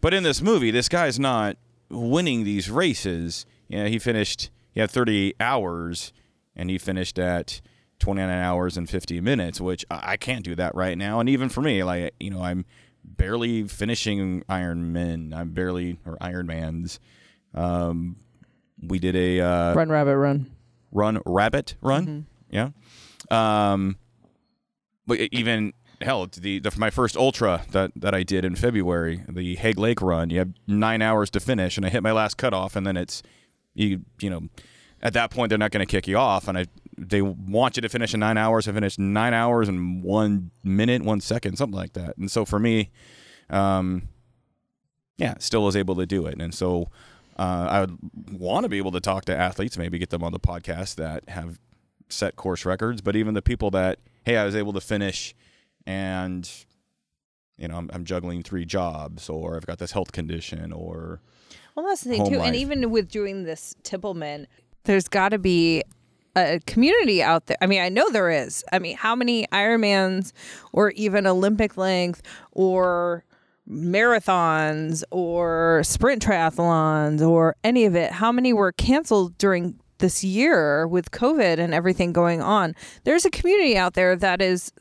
But 0.00 0.14
in 0.14 0.22
this 0.22 0.40
movie, 0.40 0.70
this 0.70 0.88
guy's 0.88 1.18
not 1.18 1.56
winning 1.90 2.44
these 2.44 2.70
races. 2.70 3.44
You 3.68 3.82
know, 3.82 3.88
he 3.88 3.98
finished. 3.98 4.50
He 4.72 4.80
had 4.80 4.90
30 4.90 5.34
hours, 5.40 6.12
and 6.56 6.70
he 6.70 6.78
finished 6.78 7.18
at 7.18 7.60
29 7.98 8.28
hours 8.30 8.76
and 8.76 8.88
50 8.88 9.20
minutes, 9.20 9.60
which 9.60 9.84
I 9.90 10.16
can't 10.16 10.44
do 10.44 10.54
that 10.56 10.74
right 10.74 10.96
now. 10.98 11.20
And 11.20 11.28
even 11.28 11.48
for 11.48 11.60
me, 11.62 11.82
like 11.84 12.14
you 12.18 12.30
know, 12.30 12.42
I'm 12.42 12.64
barely 13.04 13.64
finishing 13.64 14.42
Iron 14.48 14.92
Men. 14.92 15.32
I'm 15.34 15.50
barely 15.50 15.98
or 16.04 16.16
Iron 16.20 16.46
Man's. 16.46 16.98
Um, 17.54 18.16
we 18.82 18.98
did 18.98 19.16
a 19.16 19.40
uh, 19.40 19.74
Run 19.74 19.88
Rabbit 19.88 20.16
Run. 20.16 20.50
run 20.92 21.20
rabbit 21.24 21.74
run 21.80 22.26
yeah 22.50 22.70
um 23.30 23.96
but 25.06 25.18
even 25.32 25.72
hell 26.00 26.26
the, 26.26 26.58
the 26.58 26.72
my 26.78 26.90
first 26.90 27.16
ultra 27.16 27.64
that 27.70 27.90
that 27.96 28.14
i 28.14 28.22
did 28.22 28.44
in 28.44 28.54
february 28.54 29.22
the 29.28 29.56
Hagg 29.56 29.78
Lake 29.78 30.00
run 30.02 30.30
you 30.30 30.38
have 30.38 30.50
nine 30.66 31.00
hours 31.02 31.30
to 31.30 31.40
finish 31.40 31.76
and 31.76 31.84
i 31.86 31.88
hit 31.88 32.02
my 32.02 32.12
last 32.12 32.36
cutoff 32.36 32.76
and 32.76 32.86
then 32.86 32.96
it's 32.96 33.22
you 33.74 34.02
you 34.20 34.30
know 34.30 34.42
at 35.06 35.12
that 35.12 35.30
point 35.30 35.48
they're 35.48 35.58
not 35.58 35.70
going 35.70 35.86
to 35.86 35.90
kick 35.90 36.06
you 36.08 36.16
off 36.16 36.48
and 36.48 36.58
i 36.58 36.66
they 36.98 37.22
want 37.22 37.76
you 37.76 37.82
to 37.82 37.88
finish 37.88 38.14
in 38.14 38.20
nine 38.20 38.38
hours 38.38 38.66
i 38.66 38.72
finished 38.72 38.98
nine 38.98 39.34
hours 39.34 39.68
and 39.68 40.02
one 40.02 40.50
minute 40.64 41.02
one 41.02 41.20
second 41.20 41.56
something 41.56 41.76
like 41.76 41.92
that 41.92 42.16
and 42.16 42.30
so 42.30 42.44
for 42.44 42.58
me 42.58 42.90
um 43.50 44.08
yeah, 45.18 45.34
still 45.38 45.64
was 45.64 45.76
able 45.76 45.96
to 45.96 46.06
do 46.06 46.26
it. 46.26 46.40
And 46.40 46.54
so 46.54 46.90
uh, 47.38 47.66
I 47.70 47.80
would 47.80 47.98
want 48.32 48.64
to 48.64 48.68
be 48.68 48.78
able 48.78 48.92
to 48.92 49.00
talk 49.00 49.24
to 49.26 49.36
athletes, 49.36 49.78
maybe 49.78 49.98
get 49.98 50.10
them 50.10 50.22
on 50.22 50.32
the 50.32 50.40
podcast 50.40 50.96
that 50.96 51.28
have 51.28 51.58
set 52.08 52.36
course 52.36 52.64
records, 52.64 53.00
but 53.00 53.16
even 53.16 53.34
the 53.34 53.42
people 53.42 53.70
that, 53.72 53.98
hey, 54.24 54.36
I 54.36 54.44
was 54.44 54.54
able 54.54 54.72
to 54.74 54.80
finish 54.80 55.34
and, 55.86 56.48
you 57.56 57.68
know, 57.68 57.76
I'm, 57.76 57.90
I'm 57.92 58.04
juggling 58.04 58.42
three 58.42 58.64
jobs 58.64 59.28
or 59.28 59.56
I've 59.56 59.66
got 59.66 59.78
this 59.78 59.92
health 59.92 60.12
condition 60.12 60.72
or, 60.72 61.20
Well, 61.74 61.86
that's 61.86 62.02
the 62.02 62.10
thing 62.10 62.28
too. 62.28 62.36
life. 62.38 62.48
And 62.48 62.56
even 62.56 62.90
with 62.90 63.08
doing 63.08 63.44
this 63.44 63.74
Tippleman, 63.82 64.46
there's 64.86 65.08
got 65.08 65.28
to 65.30 65.38
be 65.38 65.82
a 66.34 66.60
community 66.66 67.22
out 67.22 67.46
there. 67.46 67.56
I 67.60 67.66
mean, 67.66 67.80
I 67.80 67.88
know 67.88 68.10
there 68.10 68.30
is. 68.30 68.64
I 68.72 68.78
mean, 68.78 68.96
how 68.96 69.14
many 69.14 69.46
Ironmans 69.46 70.32
or 70.72 70.90
even 70.90 71.26
Olympic 71.26 71.76
length 71.76 72.22
or 72.52 73.24
marathons 73.68 75.02
or 75.10 75.82
sprint 75.82 76.22
triathlons 76.24 77.26
or 77.26 77.56
any 77.64 77.84
of 77.84 77.94
it? 77.94 78.12
How 78.12 78.32
many 78.32 78.52
were 78.52 78.72
canceled 78.72 79.36
during 79.38 79.78
this 79.98 80.22
year 80.22 80.86
with 80.86 81.10
COVID 81.10 81.58
and 81.58 81.72
everything 81.72 82.12
going 82.12 82.42
on? 82.42 82.74
There's 83.04 83.24
a 83.24 83.30
community 83.30 83.76
out 83.76 83.94
there 83.94 84.14
that 84.16 84.42
is 84.42 84.72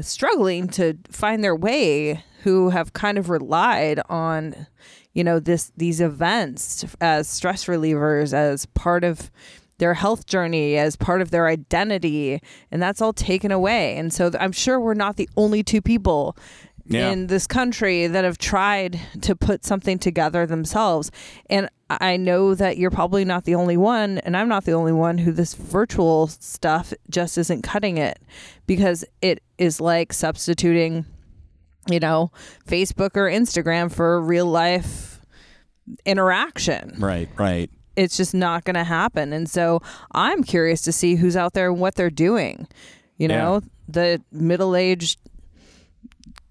struggling 0.00 0.68
to 0.68 0.98
find 1.10 1.42
their 1.42 1.56
way 1.56 2.24
who 2.42 2.70
have 2.70 2.92
kind 2.92 3.18
of 3.18 3.30
relied 3.30 4.00
on 4.08 4.66
you 5.14 5.24
know 5.24 5.38
this 5.40 5.72
these 5.76 6.00
events 6.00 6.84
as 7.00 7.28
stress 7.28 7.64
relievers 7.66 8.32
as 8.32 8.66
part 8.66 9.04
of 9.04 9.30
their 9.78 9.94
health 9.94 10.26
journey 10.26 10.76
as 10.76 10.96
part 10.96 11.22
of 11.22 11.30
their 11.30 11.46
identity 11.46 12.40
and 12.70 12.82
that's 12.82 13.00
all 13.00 13.12
taken 13.12 13.50
away 13.52 13.96
and 13.96 14.12
so 14.12 14.30
i'm 14.40 14.52
sure 14.52 14.78
we're 14.80 14.94
not 14.94 15.16
the 15.16 15.28
only 15.36 15.62
two 15.62 15.80
people 15.80 16.36
Yeah. 16.84 17.10
in 17.10 17.26
this 17.28 17.46
country 17.46 18.06
that 18.06 18.24
have 18.24 18.38
tried 18.38 18.98
to 19.20 19.36
put 19.36 19.64
something 19.64 19.98
together 19.98 20.46
themselves 20.46 21.10
and 21.48 21.68
i 21.90 22.16
know 22.16 22.54
that 22.54 22.76
you're 22.76 22.90
probably 22.90 23.24
not 23.24 23.44
the 23.44 23.54
only 23.54 23.76
one 23.76 24.18
and 24.18 24.36
i'm 24.36 24.48
not 24.48 24.64
the 24.64 24.72
only 24.72 24.92
one 24.92 25.18
who 25.18 25.30
this 25.32 25.54
virtual 25.54 26.26
stuff 26.28 26.92
just 27.10 27.38
isn't 27.38 27.62
cutting 27.62 27.98
it 27.98 28.18
because 28.66 29.04
it 29.22 29.42
is 29.58 29.80
like 29.80 30.12
substituting 30.12 31.04
you 31.88 31.98
know 31.98 32.30
facebook 32.66 33.16
or 33.16 33.28
instagram 33.28 33.90
for 33.92 34.20
real 34.20 34.46
life 34.46 35.20
interaction 36.04 36.94
right, 36.98 37.28
right. 37.36 37.70
it's 37.96 38.16
just 38.16 38.34
not 38.34 38.64
going 38.64 38.74
to 38.74 38.84
happen. 38.84 39.32
And 39.32 39.48
so 39.48 39.80
I'm 40.12 40.44
curious 40.44 40.82
to 40.82 40.92
see 40.92 41.16
who's 41.16 41.36
out 41.36 41.54
there 41.54 41.70
and 41.70 41.80
what 41.80 41.94
they're 41.94 42.10
doing. 42.10 42.68
You 43.16 43.28
know, 43.28 43.62
the 43.88 44.22
middle 44.30 44.76
aged, 44.76 45.18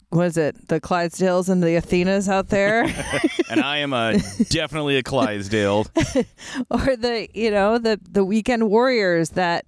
what 0.10 0.25
is 0.25 0.38
it? 0.38 0.67
The 0.67 0.82
Clydesdales 0.82 1.48
and 1.48 1.63
the 1.63 1.75
Athenas 1.75 2.27
out 2.27 2.50
there, 2.50 2.84
And 3.50 3.62
I 3.62 3.77
am 3.77 3.94
a 3.94 4.17
definitely 4.50 4.98
a 4.98 5.03
Clydesdale. 5.03 5.86
or 6.70 6.96
the, 6.96 7.29
you 7.34 7.51
know, 7.51 7.77
the, 7.77 8.00
the 8.10 8.25
weekend 8.25 8.70
warriors 8.70 9.32
that 9.32 9.67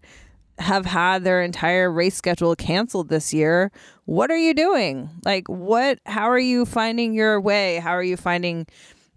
have 0.59 0.85
had 0.85 1.23
their 1.23 1.41
entire 1.41 1.91
race 1.91 2.15
schedule 2.15 2.55
canceled 2.55 3.09
this 3.09 3.33
year. 3.33 3.71
What 4.05 4.29
are 4.29 4.37
you 4.37 4.53
doing? 4.53 5.09
Like, 5.23 5.47
what, 5.47 5.99
how 6.05 6.29
are 6.29 6.39
you 6.39 6.65
finding 6.65 7.13
your 7.13 7.39
way? 7.39 7.77
How 7.77 7.91
are 7.91 8.03
you 8.03 8.17
finding 8.17 8.67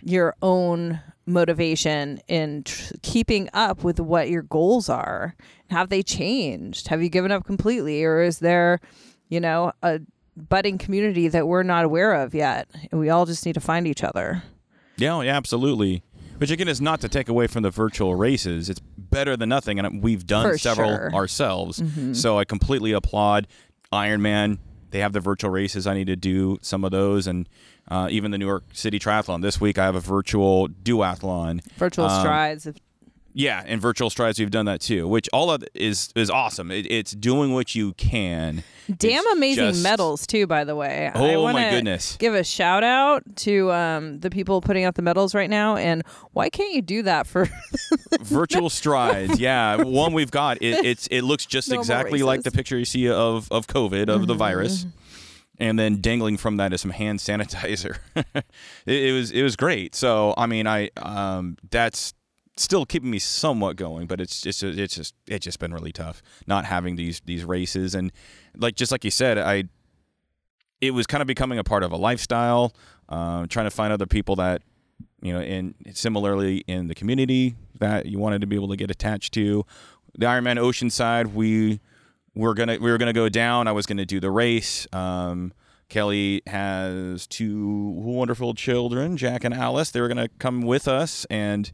your 0.03 0.35
own 0.43 1.01
motivation 1.27 2.21
in 2.29 2.63
tr- 2.65 2.95
keeping 3.03 3.49
up 3.55 3.85
with 3.85 4.01
what 4.01 4.31
your 4.31 4.43
goals 4.43 4.89
are? 4.89 5.35
Have 5.71 5.89
they 5.89 6.03
changed? 6.03 6.89
Have 6.89 7.03
you 7.03 7.09
given 7.09 7.33
up 7.33 7.45
completely? 7.45 8.05
Or 8.05 8.23
is 8.23 8.39
there, 8.39 8.81
you 9.29 9.41
know, 9.41 9.73
a 9.83 10.01
budding 10.37 10.79
community 10.79 11.29
that 11.29 11.47
we're 11.49 11.63
not 11.63 11.85
aware 11.85 12.15
of 12.15 12.35
yet? 12.35 12.69
And 12.91 13.01
we 13.01 13.11
all 13.11 13.27
just 13.27 13.45
need 13.47 13.55
to 13.55 13.61
find 13.61 13.87
each 13.87 14.05
other. 14.05 14.43
Yeah, 14.97 15.21
yeah, 15.23 15.37
absolutely. 15.37 16.03
Which 16.43 16.51
again 16.51 16.67
is 16.67 16.81
not 16.81 17.01
to 17.03 17.09
take 17.09 17.29
away 17.29 17.47
from 17.47 17.63
the 17.63 17.71
virtual 17.71 18.17
races. 18.17 18.69
It's 18.69 18.81
better 18.99 19.37
than 19.37 19.49
nothing, 19.49 19.79
and 19.79 20.03
we've 20.03 20.27
done 20.27 20.45
For 20.51 20.59
several 20.59 20.89
sure. 20.91 21.07
Mm-hmm. 21.07 21.15
ourselves. 21.15 21.83
So 22.21 22.37
I 22.37 22.45
completely 22.45 22.91
applaud 22.91 23.47
Ironman. 23.93 24.59
They 24.91 24.99
have 24.99 25.13
the 25.13 25.21
virtual 25.21 25.51
races. 25.51 25.87
I 25.87 25.95
need 25.95 26.09
to 26.09 26.17
do 26.17 26.59
some 26.61 26.83
of 26.85 26.91
those, 26.91 27.29
and 27.29 27.49
uh, 27.89 28.09
even 28.11 28.33
the 28.33 28.39
New 28.39 28.47
York 28.49 28.65
City 28.73 28.99
Triathlon. 28.99 29.41
This 29.41 29.61
week 29.61 29.79
I 29.79 29.85
have 29.85 29.95
a 29.95 30.01
virtual 30.01 30.67
duathlon. 30.69 31.65
Virtual 31.77 32.07
Um, 32.07 32.21
strides. 32.21 32.69
Yeah, 33.35 33.63
and 33.67 33.81
virtual 33.81 34.11
strides 34.11 34.39
we've 34.39 34.51
done 34.51 34.67
that 34.67 34.81
too, 34.81 35.09
which 35.09 35.29
all 35.33 35.51
of 35.51 35.65
is 35.75 36.11
is 36.15 36.31
awesome. 36.31 36.71
It, 36.71 36.91
it's 36.91 37.13
doing 37.13 37.53
what 37.55 37.75
you 37.75 37.95
can. 37.95 38.63
damn 38.99 39.25
It's 39.25 39.33
amazing 39.35 39.69
just- 39.71 39.83
medals 39.83 40.27
too, 40.27 40.47
by 40.47 40.65
the 40.65 40.77
way. 40.77 41.11
I 41.15 41.19
Oh 41.19 41.53
my 41.53 41.71
goodness. 41.71 42.17
Give 42.19 42.35
a 42.35 42.45
shout 42.45 42.85
out 42.85 43.23
to 43.37 43.73
um, 43.73 44.21
the 44.21 44.31
people 44.31 44.61
putting 44.61 44.85
out 44.85 44.95
the 44.97 45.03
medals 45.03 45.35
right 45.35 45.49
now. 45.51 45.77
And 45.77 46.03
why 46.33 46.51
can't 46.51 46.73
you 46.73 46.83
do 46.83 47.03
that 47.03 47.27
for 47.27 47.49
virtual 48.21 48.71
strides 48.83 49.39
yeah 49.41 49.83
one 49.83 50.13
we've 50.13 50.31
got 50.31 50.59
it, 50.61 50.85
it's 50.85 51.07
it 51.09 51.23
looks 51.23 51.47
just 51.47 51.69
Normal 51.69 51.83
exactly 51.83 52.23
like 52.23 52.43
the 52.43 52.51
picture 52.51 52.79
you 52.79 52.85
see 52.85 53.09
of 53.09 53.49
of 53.51 53.67
covid 53.67 54.09
of 54.09 54.27
the 54.27 54.35
virus 54.35 54.87
and 55.59 55.79
then 55.79 56.01
dangling 56.01 56.37
from 56.37 56.57
that 56.57 56.73
is 56.73 56.81
some 56.81 56.91
hand 56.91 57.19
sanitizer 57.19 57.97
it, 58.17 58.45
it 58.87 59.13
was 59.13 59.31
it 59.31 59.43
was 59.43 59.57
great 59.57 59.95
so 59.95 60.35
i 60.37 60.47
mean 60.47 60.67
i 60.67 60.91
um 60.97 61.57
that's 61.71 62.15
still 62.57 62.85
keeping 62.85 63.11
me 63.11 63.19
somewhat 63.19 63.77
going 63.77 64.07
but 64.07 64.21
it's 64.21 64.41
just 64.43 64.63
it's 64.63 64.95
just 64.95 65.15
it's 65.27 65.45
just 65.45 65.59
been 65.59 65.73
really 65.73 65.93
tough 65.93 66.23
not 66.47 66.65
having 66.65 66.97
these 66.97 67.21
these 67.21 67.45
races. 67.45 67.95
And 67.95 68.13
like 68.57 68.77
just 68.77 68.93
like 68.93 69.05
you 69.05 69.11
said 69.11 69.39
i 69.39 69.65
it 70.81 70.93
was 70.93 71.07
kind 71.07 71.23
of 71.23 71.27
becoming 71.27 71.59
a 71.59 71.65
part 71.65 71.83
of 71.83 71.93
a 71.93 71.97
lifestyle 71.97 72.75
um, 73.09 73.47
trying 73.49 73.67
to 73.67 73.71
find 73.71 73.93
other 73.93 74.07
people 74.07 74.37
that 74.37 74.63
you 75.21 75.33
know 75.33 75.41
in 75.41 75.75
similarly 75.93 76.65
in 76.67 76.89
the 76.89 76.95
community 76.95 77.55
that 77.79 78.07
you 78.07 78.19
wanted 78.19 78.41
to 78.41 78.47
be 78.47 78.57
able 78.57 78.69
to 78.69 78.77
get 78.77 78.91
attached 78.91 79.33
to. 79.35 79.65
The 80.19 80.27
ironman 80.27 80.59
oceanside 80.59 81.33
we 81.33 81.81
were 82.35 82.55
gonna 82.55 82.79
we 82.81 82.91
were 82.91 82.99
gonna 82.99 83.13
go 83.13 83.29
down. 83.29 83.69
I 83.69 83.73
was 83.73 83.87
gonna 83.87 84.07
do 84.07 84.21
the 84.21 84.31
race. 84.31 84.87
Um, 84.93 85.53
Kelly 85.89 86.43
has 86.47 87.27
two 87.27 87.91
wonderful 87.97 88.55
children, 88.55 89.19
Jack 89.19 89.45
and 89.45 89.53
Alice. 89.53 89.91
They 89.91 90.01
were 90.01 90.09
to 90.09 90.29
come 90.39 90.63
with 90.63 90.89
us 90.89 91.27
and, 91.29 91.71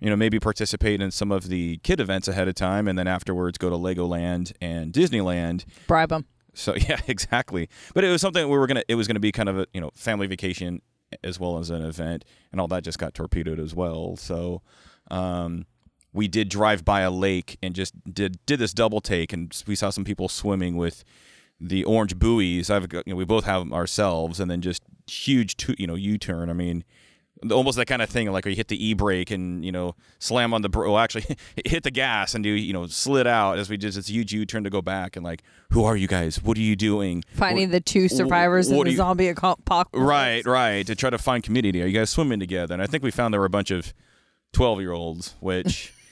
you 0.00 0.10
know, 0.10 0.16
maybe 0.16 0.38
participate 0.38 1.00
in 1.00 1.10
some 1.10 1.32
of 1.32 1.48
the 1.48 1.78
kid 1.78 2.00
events 2.00 2.28
ahead 2.28 2.48
of 2.48 2.54
time, 2.54 2.88
and 2.88 2.98
then 2.98 3.06
afterwards 3.06 3.58
go 3.58 3.70
to 3.70 3.76
Legoland 3.76 4.52
and 4.60 4.92
Disneyland. 4.92 5.64
Bribe 5.86 6.10
them. 6.10 6.26
So 6.54 6.74
yeah, 6.88 7.00
exactly. 7.06 7.68
But 7.94 8.04
it 8.04 8.10
was 8.10 8.20
something 8.20 8.48
we 8.48 8.58
were 8.58 8.66
gonna. 8.66 8.84
It 8.88 8.94
was 8.94 9.06
gonna 9.06 9.20
be 9.20 9.32
kind 9.32 9.48
of 9.48 9.58
a 9.58 9.66
you 9.72 9.80
know 9.80 9.90
family 9.94 10.26
vacation 10.26 10.82
as 11.22 11.38
well 11.38 11.58
as 11.58 11.70
an 11.70 11.82
event, 11.82 12.24
and 12.52 12.60
all 12.60 12.68
that 12.68 12.82
just 12.82 12.98
got 12.98 13.14
torpedoed 13.14 13.60
as 13.60 13.74
well. 13.74 14.16
So. 14.16 14.62
Um, 15.10 15.66
we 16.12 16.26
did 16.28 16.48
drive 16.48 16.82
by 16.82 17.02
a 17.02 17.10
lake 17.10 17.58
and 17.62 17.74
just 17.74 17.92
did 18.12 18.38
did 18.46 18.58
this 18.58 18.72
double 18.72 19.00
take, 19.00 19.32
and 19.34 19.62
we 19.66 19.76
saw 19.76 19.90
some 19.90 20.02
people 20.02 20.28
swimming 20.28 20.76
with 20.76 21.04
the 21.60 21.84
orange 21.84 22.18
buoys. 22.18 22.70
I've 22.70 22.88
got, 22.88 23.06
you 23.06 23.12
know, 23.12 23.16
we 23.16 23.24
both 23.24 23.44
have 23.44 23.60
them 23.60 23.72
ourselves, 23.72 24.40
and 24.40 24.50
then 24.50 24.62
just 24.62 24.82
huge, 25.06 25.56
tu- 25.56 25.76
you 25.78 25.86
know, 25.86 25.94
U 25.94 26.18
turn. 26.18 26.50
I 26.50 26.54
mean, 26.54 26.84
almost 27.50 27.76
that 27.76 27.86
kind 27.86 28.02
of 28.02 28.08
thing, 28.08 28.30
like 28.32 28.46
you 28.46 28.54
hit 28.54 28.68
the 28.68 28.84
e 28.84 28.94
brake 28.94 29.30
and 29.30 29.64
you 29.64 29.72
know 29.72 29.94
slam 30.18 30.54
on 30.54 30.62
the 30.62 30.68
br- 30.68 30.86
well, 30.86 30.98
actually 30.98 31.24
hit 31.64 31.82
the 31.82 31.90
gas 31.90 32.34
and 32.34 32.42
do 32.42 32.50
you 32.50 32.72
know 32.72 32.86
slid 32.86 33.26
out 33.26 33.58
as 33.58 33.68
we 33.68 33.76
did 33.76 33.92
this 33.92 34.08
huge 34.08 34.32
U 34.32 34.46
turn 34.46 34.64
to 34.64 34.70
go 34.70 34.82
back 34.82 35.16
and 35.16 35.24
like, 35.24 35.42
who 35.70 35.84
are 35.84 35.96
you 35.96 36.06
guys? 36.08 36.42
What 36.42 36.56
are 36.56 36.62
you 36.62 36.76
doing? 36.76 37.22
Finding 37.34 37.70
the 37.70 37.80
two 37.80 38.08
survivors 38.08 38.68
what 38.70 38.80
in 38.80 38.84
the 38.84 38.90
you- 38.92 38.96
zombie 38.96 39.28
apocalypse. 39.28 39.90
Right, 39.94 40.44
right. 40.46 40.86
To 40.86 40.94
try 40.94 41.10
to 41.10 41.18
find 41.18 41.42
community. 41.42 41.82
Are 41.82 41.86
you 41.86 41.98
guys 41.98 42.10
swimming 42.10 42.40
together? 42.40 42.72
And 42.74 42.82
I 42.82 42.86
think 42.86 43.02
we 43.02 43.10
found 43.10 43.32
there 43.34 43.40
were 43.40 43.46
a 43.46 43.50
bunch 43.50 43.70
of 43.70 43.92
twelve 44.52 44.80
year 44.80 44.92
olds, 44.92 45.34
which. 45.40 45.92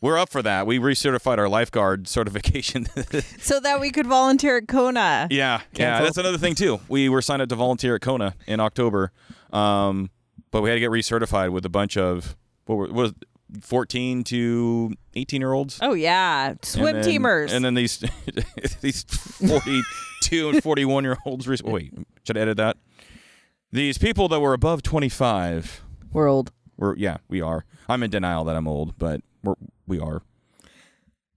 We're 0.00 0.18
up 0.18 0.28
for 0.28 0.42
that. 0.42 0.66
We 0.66 0.78
recertified 0.78 1.38
our 1.38 1.48
lifeguard 1.48 2.08
certification 2.08 2.84
So 3.38 3.58
that 3.60 3.80
we 3.80 3.90
could 3.90 4.06
volunteer 4.06 4.58
at 4.58 4.68
Kona. 4.68 5.28
Yeah, 5.30 5.62
yeah, 5.72 6.02
that's 6.02 6.18
another 6.18 6.36
thing 6.36 6.54
too. 6.54 6.78
We 6.88 7.08
were 7.08 7.22
signed 7.22 7.40
up 7.40 7.48
to 7.48 7.54
volunteer 7.54 7.94
at 7.94 8.02
Kona 8.02 8.34
in 8.46 8.60
October, 8.60 9.12
um, 9.50 10.10
but 10.54 10.62
we 10.62 10.70
had 10.70 10.76
to 10.76 10.80
get 10.80 10.90
recertified 10.90 11.50
with 11.50 11.66
a 11.66 11.68
bunch 11.68 11.96
of 11.96 12.36
what, 12.66 12.76
were, 12.76 12.86
what 12.86 12.94
was 12.94 13.12
14 13.60 14.22
to 14.22 14.92
18 15.16 15.40
year 15.40 15.52
olds. 15.52 15.80
Oh 15.82 15.94
yeah, 15.94 16.54
swim 16.62 16.94
and 16.94 17.04
then, 17.04 17.10
teamers. 17.10 17.52
and 17.52 17.64
then 17.64 17.74
these 17.74 17.98
these 18.80 19.02
42 19.02 20.50
and 20.50 20.62
41 20.62 21.02
year 21.02 21.16
olds. 21.26 21.48
Re- 21.48 21.58
wait, 21.64 21.92
should 22.24 22.38
I 22.38 22.42
edit 22.42 22.56
that? 22.58 22.76
These 23.72 23.98
people 23.98 24.28
that 24.28 24.38
were 24.38 24.54
above 24.54 24.84
25 24.84 25.82
We're 26.12 26.28
old. 26.28 26.52
were 26.76 26.96
yeah, 26.96 27.16
we 27.28 27.40
are. 27.40 27.64
I'm 27.88 28.04
in 28.04 28.10
denial 28.10 28.44
that 28.44 28.54
I'm 28.54 28.68
old, 28.68 28.96
but 28.96 29.22
we're 29.42 29.54
we 29.88 29.98
are. 29.98 30.22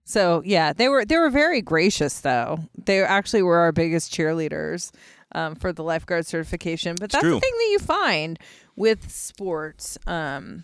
So 0.03 0.43
yeah, 0.45 0.73
they 0.73 0.89
were 0.89 1.05
they 1.05 1.17
were 1.17 1.31
very 1.31 1.63
gracious 1.63 2.19
though. 2.19 2.59
They 2.85 3.01
actually 3.01 3.41
were 3.41 3.57
our 3.57 3.71
biggest 3.71 4.13
cheerleaders 4.13 4.91
um, 5.31 5.55
for 5.55 5.73
the 5.73 5.83
lifeguard 5.83 6.27
certification. 6.27 6.95
But 6.99 7.11
that's 7.11 7.23
true. 7.23 7.33
the 7.33 7.39
thing 7.39 7.53
that 7.57 7.69
you 7.71 7.79
find 7.79 8.39
with 8.77 9.11
sports, 9.11 9.97
um, 10.07 10.63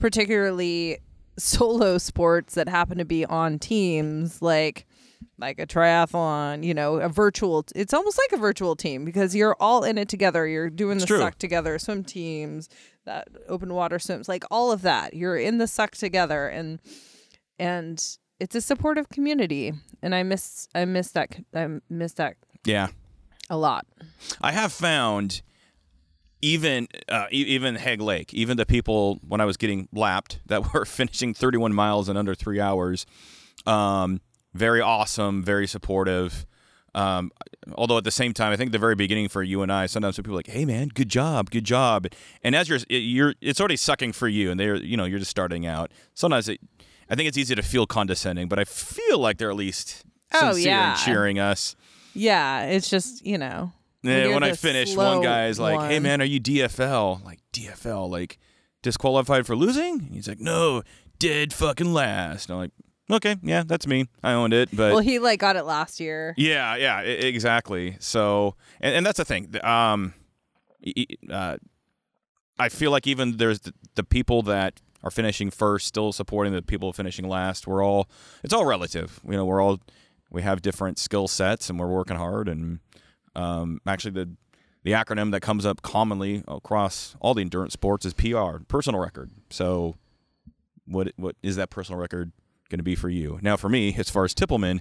particularly 0.00 0.98
solo 1.38 1.98
sports 1.98 2.54
that 2.54 2.68
happen 2.68 2.98
to 2.98 3.04
be 3.04 3.24
on 3.24 3.60
teams, 3.60 4.42
like 4.42 4.86
like 5.38 5.60
a 5.60 5.66
triathlon. 5.66 6.64
You 6.64 6.74
know, 6.74 6.96
a 6.96 7.08
virtual. 7.08 7.64
It's 7.76 7.94
almost 7.94 8.18
like 8.18 8.36
a 8.36 8.42
virtual 8.42 8.74
team 8.74 9.04
because 9.04 9.36
you're 9.36 9.56
all 9.60 9.84
in 9.84 9.98
it 9.98 10.08
together. 10.08 10.48
You're 10.48 10.70
doing 10.70 10.98
the 10.98 11.06
true. 11.06 11.18
suck 11.18 11.38
together, 11.38 11.78
swim 11.78 12.02
teams, 12.02 12.68
that 13.04 13.28
open 13.48 13.72
water 13.72 14.00
swims, 14.00 14.28
like 14.28 14.42
all 14.50 14.72
of 14.72 14.82
that. 14.82 15.14
You're 15.14 15.36
in 15.36 15.58
the 15.58 15.68
suck 15.68 15.92
together 15.92 16.48
and 16.48 16.80
and 17.58 18.16
it's 18.40 18.56
a 18.56 18.60
supportive 18.60 19.08
community 19.08 19.72
and 20.02 20.14
i 20.14 20.22
miss 20.22 20.66
i 20.74 20.84
miss 20.84 21.12
that 21.12 21.28
i 21.54 21.68
miss 21.88 22.14
that 22.14 22.34
Yeah, 22.64 22.88
a 23.48 23.56
lot 23.56 23.86
I 24.40 24.52
have 24.52 24.72
found 24.72 25.42
even 26.42 26.88
uh, 27.08 27.26
even 27.30 27.76
Hagg 27.76 28.00
Lake, 28.00 28.34
even 28.34 28.56
the 28.56 28.66
people 28.66 29.20
when 29.26 29.40
I 29.40 29.44
was 29.44 29.56
getting 29.56 29.88
lapped 29.92 30.40
that 30.46 30.72
were 30.74 30.84
finishing 30.84 31.32
31 31.34 31.72
miles 31.72 32.08
in 32.08 32.16
under 32.16 32.34
three 32.34 32.60
hours, 32.60 33.06
um, 33.66 34.20
very 34.52 34.80
awesome, 34.80 35.42
very 35.42 35.66
supportive. 35.66 36.44
Um, 36.94 37.30
although 37.74 37.96
at 37.96 38.04
the 38.04 38.10
same 38.10 38.34
time, 38.34 38.52
I 38.52 38.56
think 38.56 38.68
at 38.68 38.72
the 38.72 38.78
very 38.78 38.94
beginning 38.94 39.28
for 39.28 39.42
you 39.42 39.62
and 39.62 39.72
I, 39.72 39.86
sometimes 39.86 40.16
people 40.16 40.32
are 40.32 40.36
like, 40.36 40.48
"Hey 40.48 40.66
man, 40.66 40.88
good 40.88 41.08
job, 41.08 41.50
good 41.50 41.64
job," 41.64 42.06
and 42.42 42.54
as 42.54 42.68
you're 42.68 42.80
you're 42.90 43.34
it's 43.40 43.60
already 43.60 43.76
sucking 43.76 44.12
for 44.12 44.28
you, 44.28 44.50
and 44.50 44.60
they're 44.60 44.76
you 44.76 44.96
know 44.98 45.04
you're 45.06 45.18
just 45.20 45.30
starting 45.30 45.64
out. 45.64 45.90
Sometimes 46.12 46.50
it, 46.50 46.60
I 47.08 47.14
think 47.14 47.28
it's 47.28 47.38
easy 47.38 47.54
to 47.54 47.62
feel 47.62 47.86
condescending, 47.86 48.46
but 48.48 48.58
I 48.58 48.64
feel 48.64 49.18
like 49.18 49.38
they're 49.38 49.50
at 49.50 49.56
least 49.56 50.04
Oh, 50.34 50.52
sincere 50.52 50.66
yeah. 50.72 50.90
in 50.92 50.96
cheering 50.98 51.38
us. 51.38 51.76
yeah 52.14 52.64
it's 52.64 52.88
just 52.90 53.24
you 53.24 53.36
know 53.38 53.72
Yeah, 54.02 54.24
you're 54.24 54.34
when 54.34 54.42
I 54.42 54.52
finished, 54.52 54.96
one 54.96 55.22
guy's 55.22 55.58
like, 55.58 55.90
"Hey 55.90 56.00
man, 56.00 56.20
are 56.20 56.24
you 56.26 56.40
DFL?" 56.40 57.24
Like 57.24 57.40
DFL, 57.52 58.10
like 58.10 58.38
disqualified 58.82 59.46
for 59.46 59.54
losing? 59.56 60.00
And 60.00 60.10
He's 60.14 60.28
like, 60.28 60.40
"No, 60.40 60.82
dead 61.18 61.52
fucking 61.52 61.92
last." 61.92 62.48
And 62.50 62.54
I'm 62.54 62.60
like, 62.62 62.70
"Okay, 63.10 63.36
yeah, 63.42 63.62
that's 63.64 63.86
me. 63.86 64.08
I 64.22 64.32
owned 64.32 64.52
it." 64.54 64.70
But 64.72 64.92
well 64.92 65.02
he 65.02 65.18
like 65.18 65.38
got 65.38 65.56
it 65.56 65.64
last 65.64 66.00
year 66.00 66.34
yeah, 66.36 66.74
yeah, 66.76 67.02
e- 67.04 67.06
exactly. 67.28 67.96
So, 68.00 68.56
and, 68.80 68.94
and 68.96 69.06
that's 69.06 69.18
the 69.18 69.24
thing. 69.24 69.54
Um, 69.64 70.14
uh, 71.30 71.56
I 72.58 72.68
feel 72.68 72.90
like 72.90 73.06
even 73.06 73.36
there's 73.36 73.60
the, 73.60 73.72
the 73.94 74.04
people 74.04 74.42
that 74.42 74.80
are 75.04 75.10
finishing 75.10 75.50
first 75.50 75.86
still 75.86 76.12
supporting 76.12 76.52
the 76.52 76.62
people 76.62 76.92
finishing 76.92 77.28
last. 77.28 77.66
We're 77.66 77.84
all 77.84 78.08
it's 78.42 78.52
all 78.52 78.64
relative. 78.64 79.20
You 79.24 79.32
know, 79.32 79.44
we're 79.44 79.60
all 79.60 79.80
we 80.30 80.42
have 80.42 80.62
different 80.62 80.98
skill 80.98 81.28
sets 81.28 81.68
and 81.70 81.78
we're 81.78 81.88
working 81.88 82.16
hard. 82.16 82.48
And 82.48 82.80
um, 83.34 83.80
actually, 83.86 84.12
the 84.12 84.30
the 84.84 84.92
acronym 84.92 85.30
that 85.30 85.40
comes 85.42 85.64
up 85.64 85.80
commonly 85.82 86.42
across 86.48 87.14
all 87.20 87.34
the 87.34 87.40
endurance 87.40 87.72
sports 87.72 88.04
is 88.04 88.14
PR, 88.14 88.58
personal 88.68 89.00
record. 89.00 89.30
So, 89.50 89.96
what 90.86 91.12
what 91.16 91.36
is 91.42 91.56
that 91.56 91.70
personal 91.70 92.00
record 92.00 92.32
going 92.68 92.78
to 92.78 92.84
be 92.84 92.94
for 92.96 93.08
you? 93.08 93.38
Now, 93.42 93.56
for 93.56 93.68
me, 93.68 93.94
as 93.96 94.10
far 94.10 94.24
as 94.24 94.34
Tippleman, 94.34 94.80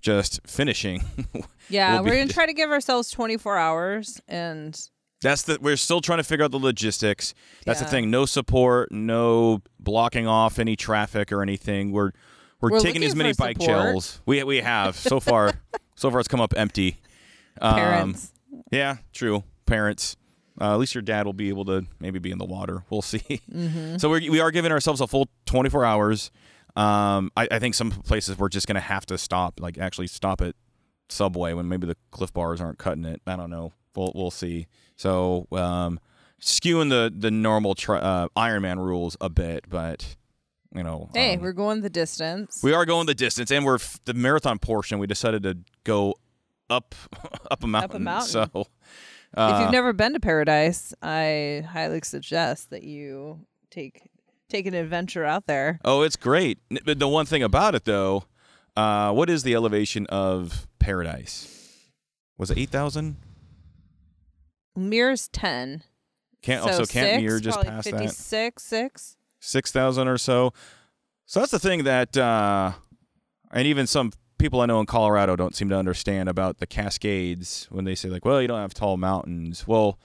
just 0.00 0.40
finishing. 0.46 1.02
yeah 1.70 2.00
we're 2.00 2.16
gonna 2.16 2.28
try 2.28 2.46
to 2.46 2.52
give 2.52 2.70
ourselves 2.70 3.10
24 3.10 3.56
hours 3.58 4.20
and 4.28 4.80
That's 5.20 5.42
the 5.42 5.58
we're 5.60 5.76
still 5.76 6.00
trying 6.00 6.18
to 6.18 6.24
figure 6.24 6.44
out 6.44 6.50
the 6.52 6.58
logistics. 6.58 7.34
That's 7.64 7.80
Yeah. 7.80 7.86
the 7.86 7.90
thing. 7.90 8.10
No 8.10 8.24
support, 8.26 8.92
no 8.92 9.60
blocking 9.80 10.26
off 10.26 10.58
any 10.58 10.76
traffic 10.76 11.32
or 11.32 11.42
anything. 11.42 11.90
We're 11.92 12.12
we're, 12.60 12.70
We're 12.70 12.80
taking 12.80 13.02
as 13.04 13.14
many 13.14 13.32
bike 13.34 13.56
support. 13.60 13.82
trails. 13.82 14.20
We 14.26 14.42
we 14.44 14.58
have 14.58 14.96
so 14.96 15.20
far. 15.20 15.54
so 15.96 16.10
far, 16.10 16.18
it's 16.20 16.28
come 16.28 16.40
up 16.40 16.54
empty. 16.56 17.00
Um, 17.60 17.74
parents 17.74 18.32
yeah, 18.70 18.96
true. 19.12 19.44
Parents. 19.66 20.16
Uh, 20.60 20.72
at 20.72 20.78
least 20.78 20.94
your 20.94 21.02
dad 21.02 21.24
will 21.24 21.32
be 21.32 21.50
able 21.50 21.64
to 21.66 21.86
maybe 22.00 22.18
be 22.18 22.30
in 22.30 22.38
the 22.38 22.44
water. 22.44 22.82
We'll 22.90 23.02
see. 23.02 23.40
Mm-hmm. 23.52 23.96
So 23.98 24.10
we're, 24.10 24.30
we 24.30 24.40
are 24.40 24.50
giving 24.50 24.72
ourselves 24.72 25.00
a 25.00 25.06
full 25.06 25.28
24 25.46 25.84
hours. 25.84 26.30
Um, 26.76 27.30
I, 27.36 27.48
I 27.50 27.58
think 27.58 27.74
some 27.74 27.90
places 27.90 28.38
we're 28.38 28.48
just 28.48 28.66
going 28.66 28.74
to 28.74 28.80
have 28.80 29.06
to 29.06 29.18
stop, 29.18 29.60
like 29.60 29.78
actually 29.78 30.08
stop 30.08 30.40
at 30.40 30.54
Subway 31.08 31.52
when 31.52 31.68
maybe 31.68 31.86
the 31.86 31.96
Clif 32.10 32.32
Bars 32.32 32.60
aren't 32.60 32.78
cutting 32.78 33.04
it. 33.04 33.22
I 33.26 33.36
don't 33.36 33.50
know. 33.50 33.72
We'll 33.96 34.12
we'll 34.14 34.30
see. 34.30 34.66
So 34.96 35.46
um, 35.52 35.98
skewing 36.40 36.90
the 36.90 37.12
the 37.16 37.30
normal 37.30 37.74
tri- 37.74 37.98
uh, 37.98 38.28
Ironman 38.36 38.78
rules 38.78 39.16
a 39.20 39.28
bit, 39.28 39.64
but 39.68 40.16
you 40.74 40.82
know, 40.82 41.08
hey 41.14 41.34
um, 41.34 41.40
we're 41.40 41.52
going 41.52 41.80
the 41.80 41.90
distance 41.90 42.60
we 42.62 42.74
are 42.74 42.84
going 42.84 43.06
the 43.06 43.14
distance, 43.14 43.50
and 43.50 43.64
we're 43.64 43.76
f- 43.76 43.98
the 44.04 44.14
marathon 44.14 44.58
portion. 44.58 44.98
We 44.98 45.06
decided 45.06 45.42
to 45.44 45.58
go 45.84 46.14
up 46.70 46.94
up 47.50 47.64
a 47.64 47.66
mountain. 47.66 48.04
mountain. 48.04 48.28
So 48.28 48.50
if 48.54 48.66
uh, 49.36 49.58
you've 49.62 49.72
never 49.72 49.92
been 49.92 50.14
to 50.14 50.20
paradise 50.20 50.94
i 51.02 51.62
highly 51.70 52.00
suggest 52.02 52.70
that 52.70 52.82
you 52.82 53.40
take 53.70 54.08
take 54.48 54.64
an 54.64 54.72
adventure 54.72 55.22
out 55.24 55.46
there 55.46 55.78
Oh, 55.84 56.00
it's 56.02 56.16
great. 56.16 56.58
But 56.84 56.98
the 56.98 57.06
one 57.08 57.26
thing 57.26 57.42
about 57.42 57.74
it, 57.74 57.84
though, 57.84 58.24
uh, 58.76 59.12
what 59.12 59.28
is 59.28 59.42
the 59.42 59.54
elevation 59.54 60.06
of 60.06 60.66
Paradise? 60.78 61.90
Was 62.38 62.50
it 62.50 62.56
eight 62.58 62.70
thousand? 62.70 63.16
mirror's 64.76 65.28
10 65.28 65.82
Can't 66.42 66.62
so 66.62 66.70
also 66.70 66.86
can't 66.86 67.08
six, 67.14 67.22
mirror 67.22 67.40
just 67.40 67.60
past 67.60 67.90
that 67.90 68.00
56 68.00 68.62
6 68.62 69.16
six 69.40 69.72
thousand 69.72 70.08
or 70.08 70.16
so. 70.18 70.52
So 71.26 71.40
that's 71.40 71.52
the 71.52 71.58
thing 71.58 71.84
that, 71.84 72.16
uh, 72.16 72.72
and 73.52 73.66
even 73.66 73.86
some 73.86 74.12
people 74.38 74.60
I 74.60 74.66
know 74.66 74.80
in 74.80 74.86
Colorado 74.86 75.36
don't 75.36 75.54
seem 75.54 75.68
to 75.68 75.76
understand 75.76 76.28
about 76.28 76.58
the 76.58 76.66
Cascades 76.66 77.66
when 77.70 77.84
they 77.84 77.94
say 77.94 78.08
like, 78.08 78.24
well, 78.24 78.40
you 78.40 78.48
don't 78.48 78.60
have 78.60 78.74
tall 78.74 78.96
mountains. 78.96 79.66
Well, 79.66 79.98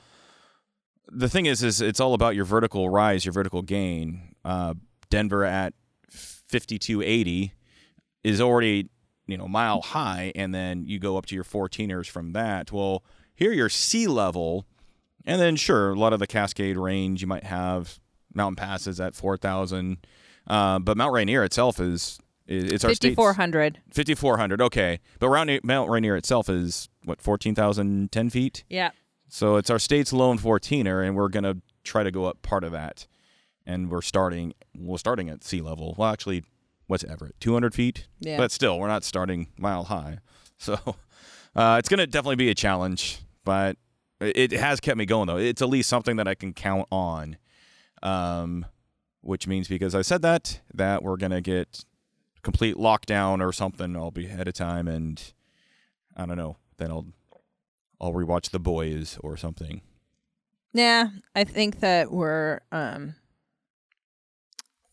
the 1.08 1.30
thing 1.30 1.46
is, 1.46 1.64
is 1.64 1.82
it's 1.82 2.00
all 2.00 2.14
about 2.14 2.36
your 2.36 2.46
vertical 2.46 2.90
rise, 2.90 3.26
your 3.26 3.34
vertical 3.34 3.62
gain. 3.62 4.36
Uh, 4.44 4.74
Denver 5.10 5.46
at 5.46 5.74
fifty 6.10 6.80
two 6.80 7.02
eighty 7.02 7.54
is 8.24 8.42
already 8.42 8.90
you 9.28 9.38
know 9.38 9.48
mile 9.48 9.82
high, 9.82 10.32
and 10.36 10.54
then 10.54 10.86
you 10.86 11.00
go 11.00 11.18
up 11.18 11.26
to 11.28 11.36
your 11.36 11.44
14ers 11.44 12.10
from 12.10 12.34
that. 12.34 12.72
Well, 12.72 13.04
here 13.36 13.52
your 13.52 13.70
sea 13.70 14.08
level, 14.08 14.66
and 15.26 15.40
then 15.40 15.56
sure, 15.56 15.92
a 15.92 15.96
lot 15.96 16.14
of 16.14 16.20
the 16.20 16.28
Cascade 16.28 16.78
range 16.78 17.22
you 17.22 17.28
might 17.28 17.44
have 17.44 18.00
mountain 18.34 18.56
passes 18.56 19.00
at 19.00 19.14
4,000, 19.14 19.98
uh, 20.48 20.80
but 20.80 20.98
Mount 20.98 21.14
Rainier 21.14 21.44
itself 21.44 21.80
is 21.80 22.20
It's 22.46 22.84
our 22.84 22.94
state's 22.94 23.16
5400. 23.16 23.80
5400. 23.92 24.62
Okay, 24.62 25.00
but 25.20 25.30
Mount 25.30 25.64
Mount 25.64 25.90
Rainier 25.90 26.16
itself 26.16 26.50
is 26.50 26.90
what 27.06 27.22
14,010 27.22 28.30
feet. 28.30 28.64
Yeah. 28.70 28.92
So 29.30 29.56
it's 29.56 29.70
our 29.70 29.80
state's 29.80 30.12
lone 30.12 30.38
14er, 30.38 31.06
and 31.06 31.16
we're 31.16 31.30
gonna 31.30 31.58
try 31.84 32.04
to 32.04 32.12
go 32.12 32.26
up 32.26 32.42
part 32.42 32.64
of 32.64 32.72
that. 32.74 33.08
And 33.66 33.90
we're 33.90 34.02
starting. 34.02 34.54
We're 34.78 34.98
starting 34.98 35.30
at 35.30 35.44
sea 35.44 35.62
level. 35.62 35.96
Well, 35.98 36.12
actually, 36.12 36.44
what's 36.88 37.06
Everett? 37.06 37.40
200 37.40 37.74
feet. 37.74 38.08
Yeah. 38.20 38.36
But 38.38 38.52
still, 38.52 38.78
we're 38.78 38.90
not 38.90 39.04
starting 39.04 39.48
mile 39.58 39.86
high. 39.86 40.20
So 40.60 40.78
uh, 41.58 41.76
it's 41.78 41.90
gonna 41.90 42.08
definitely 42.08 42.38
be 42.38 42.50
a 42.50 42.56
challenge. 42.56 43.20
But 43.44 43.76
it 44.22 44.54
it 44.54 44.60
has 44.60 44.80
kept 44.80 44.98
me 44.98 45.06
going 45.06 45.28
though. 45.28 45.38
It's 45.38 45.62
at 45.62 45.68
least 45.68 45.90
something 45.90 46.16
that 46.18 46.28
I 46.28 46.36
can 46.36 46.54
count 46.54 46.88
on. 46.90 47.38
Um, 48.02 48.66
which 49.22 49.48
means 49.48 49.68
because 49.68 49.96
I 49.96 50.04
said 50.04 50.22
that 50.22 50.62
that 50.74 51.04
we're 51.04 51.18
gonna 51.18 51.42
get 51.42 51.84
complete 52.44 52.76
lockdown 52.76 53.42
or 53.42 53.52
something. 53.52 53.96
I'll 53.96 54.12
be 54.12 54.28
ahead 54.28 54.48
of 54.48 54.54
time, 54.54 54.88
and 54.88 55.22
I 56.16 56.26
don't 56.26 56.38
know. 56.38 56.58
Then 56.78 56.92
I'll 56.92 57.08
I'll 58.00 58.14
rewatch 58.14 58.52
The 58.52 58.60
Boys 58.60 59.18
or 59.22 59.38
something. 59.38 59.82
Yeah, 60.74 61.10
I 61.36 61.44
think 61.44 61.80
that 61.80 62.12
we're 62.12 62.62
um 62.72 63.16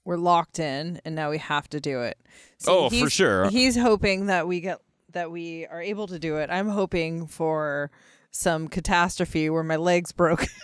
we're 0.04 0.16
locked 0.16 0.58
in 0.58 1.00
and 1.04 1.14
now 1.14 1.30
we 1.30 1.38
have 1.38 1.68
to 1.70 1.80
do 1.80 2.02
it. 2.02 2.18
Oh, 2.66 2.90
for 2.90 3.10
sure. 3.10 3.48
He's 3.50 3.76
hoping 3.76 4.26
that 4.26 4.46
we 4.46 4.60
get 4.60 4.78
that 5.12 5.30
we 5.30 5.66
are 5.66 5.80
able 5.80 6.06
to 6.06 6.18
do 6.18 6.36
it. 6.36 6.50
I'm 6.50 6.68
hoping 6.68 7.26
for 7.26 7.90
some 8.30 8.68
catastrophe 8.68 9.50
where 9.50 9.62
my 9.62 9.76
legs 9.76 10.12
broke. 10.12 10.46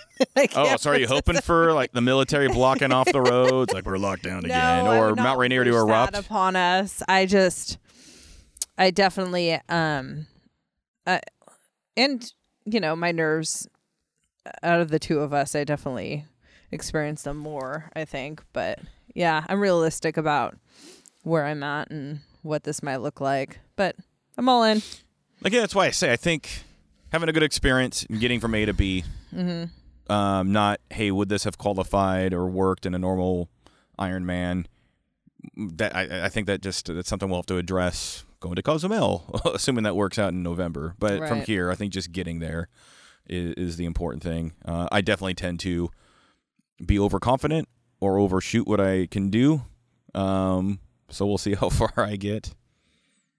Oh, 0.55 0.76
so 0.76 0.92
are 0.92 0.98
you 0.98 1.07
hoping 1.07 1.37
for 1.42 1.74
like 1.74 1.92
the 1.92 2.00
military 2.00 2.48
blocking 2.48 2.90
off 2.90 3.07
the 3.12 3.20
roads, 3.20 3.74
like 3.74 3.85
we're 3.85 3.98
locked 3.98 4.22
down 4.22 4.38
again, 4.46 4.85
No, 4.87 4.90
I 4.90 4.98
or 4.98 5.14
Mount 5.14 5.38
Rainier 5.38 5.62
to 5.62 5.76
erupt? 5.76 6.16
upon 6.16 6.57
us. 6.57 7.02
I 7.07 7.26
just, 7.26 7.76
I 8.79 8.90
definitely, 8.90 9.61
um, 9.68 10.26
uh, 11.07 11.18
and 11.98 12.33
you 12.64 12.81
know, 12.81 12.96
my 12.96 13.12
nerves. 13.12 13.68
Out 14.62 14.81
of 14.81 14.88
the 14.88 14.98
two 14.98 15.20
of 15.20 15.35
us, 15.35 15.55
I 15.55 15.64
definitely 15.64 16.24
experienced 16.72 17.24
them 17.24 17.37
more. 17.37 17.90
I 17.94 18.07
think, 18.07 18.42
but 18.55 18.79
yeah, 19.14 19.44
I'm 19.50 19.61
realistic 19.61 20.16
about 20.16 20.57
where 21.24 21.44
I'm 21.44 21.62
at 21.62 21.90
and 21.90 22.20
what 22.40 22.64
this 22.64 22.83
might 22.83 23.02
look 23.02 23.20
like. 23.20 23.59
But 23.76 23.96
I'm 24.38 24.48
all 24.48 24.62
in. 24.64 24.81
Like 25.42 25.52
yeah, 25.52 25.61
that's 25.61 25.74
why 25.74 25.87
I 25.87 25.90
say 25.90 26.11
I 26.11 26.16
think 26.16 26.62
having 27.16 27.31
a 27.31 27.33
good 27.33 27.42
experience 27.42 28.05
and 28.11 28.20
getting 28.20 28.40
from 28.40 28.55
A 28.55 28.66
to 28.66 28.74
B. 28.74 29.05
Mm-hmm. 29.35 30.12
Um, 30.12 30.52
not 30.52 30.81
hey, 30.90 31.11
would 31.11 31.31
this 31.31 31.44
have 31.44 31.57
qualified 31.57 32.35
or 32.35 32.46
worked 32.46 32.85
in 32.85 32.94
a 32.94 32.98
normal 32.98 33.48
Ironman? 33.98 34.66
That 35.57 35.96
I, 35.96 36.26
I 36.26 36.29
think 36.29 36.46
that 36.46 36.61
just 36.61 36.92
that's 36.92 37.09
something 37.09 37.31
we'll 37.31 37.38
have 37.38 37.46
to 37.46 37.57
address 37.57 38.24
going 38.40 38.57
to 38.57 38.62
Cozumel, 38.62 39.40
assuming 39.55 39.85
that 39.85 39.96
works 39.96 40.18
out 40.18 40.33
in 40.33 40.42
November. 40.42 40.94
But 40.98 41.26
from 41.26 41.40
here, 41.40 41.70
I 41.70 41.74
think 41.74 41.92
just 41.92 42.12
getting 42.12 42.38
there 42.40 42.68
is, 43.26 43.55
is 43.55 43.76
the 43.79 43.87
important 43.87 44.22
thing. 44.22 44.52
Uh, 44.64 44.88
I 44.92 45.00
definitely 45.00 45.35
tend 45.35 45.61
to 45.61 45.90
be 46.85 46.98
overconfident 46.98 47.68
or 47.98 48.18
overshoot 48.18 48.66
what 48.66 48.81
I 48.81 49.07
can 49.07 49.31
do. 49.31 49.62
Um, 50.14 50.81
so 51.09 51.24
we'll 51.24 51.38
see 51.38 51.55
how 51.61 51.70
far 51.70 51.92
I 51.96 52.16
get. 52.16 52.52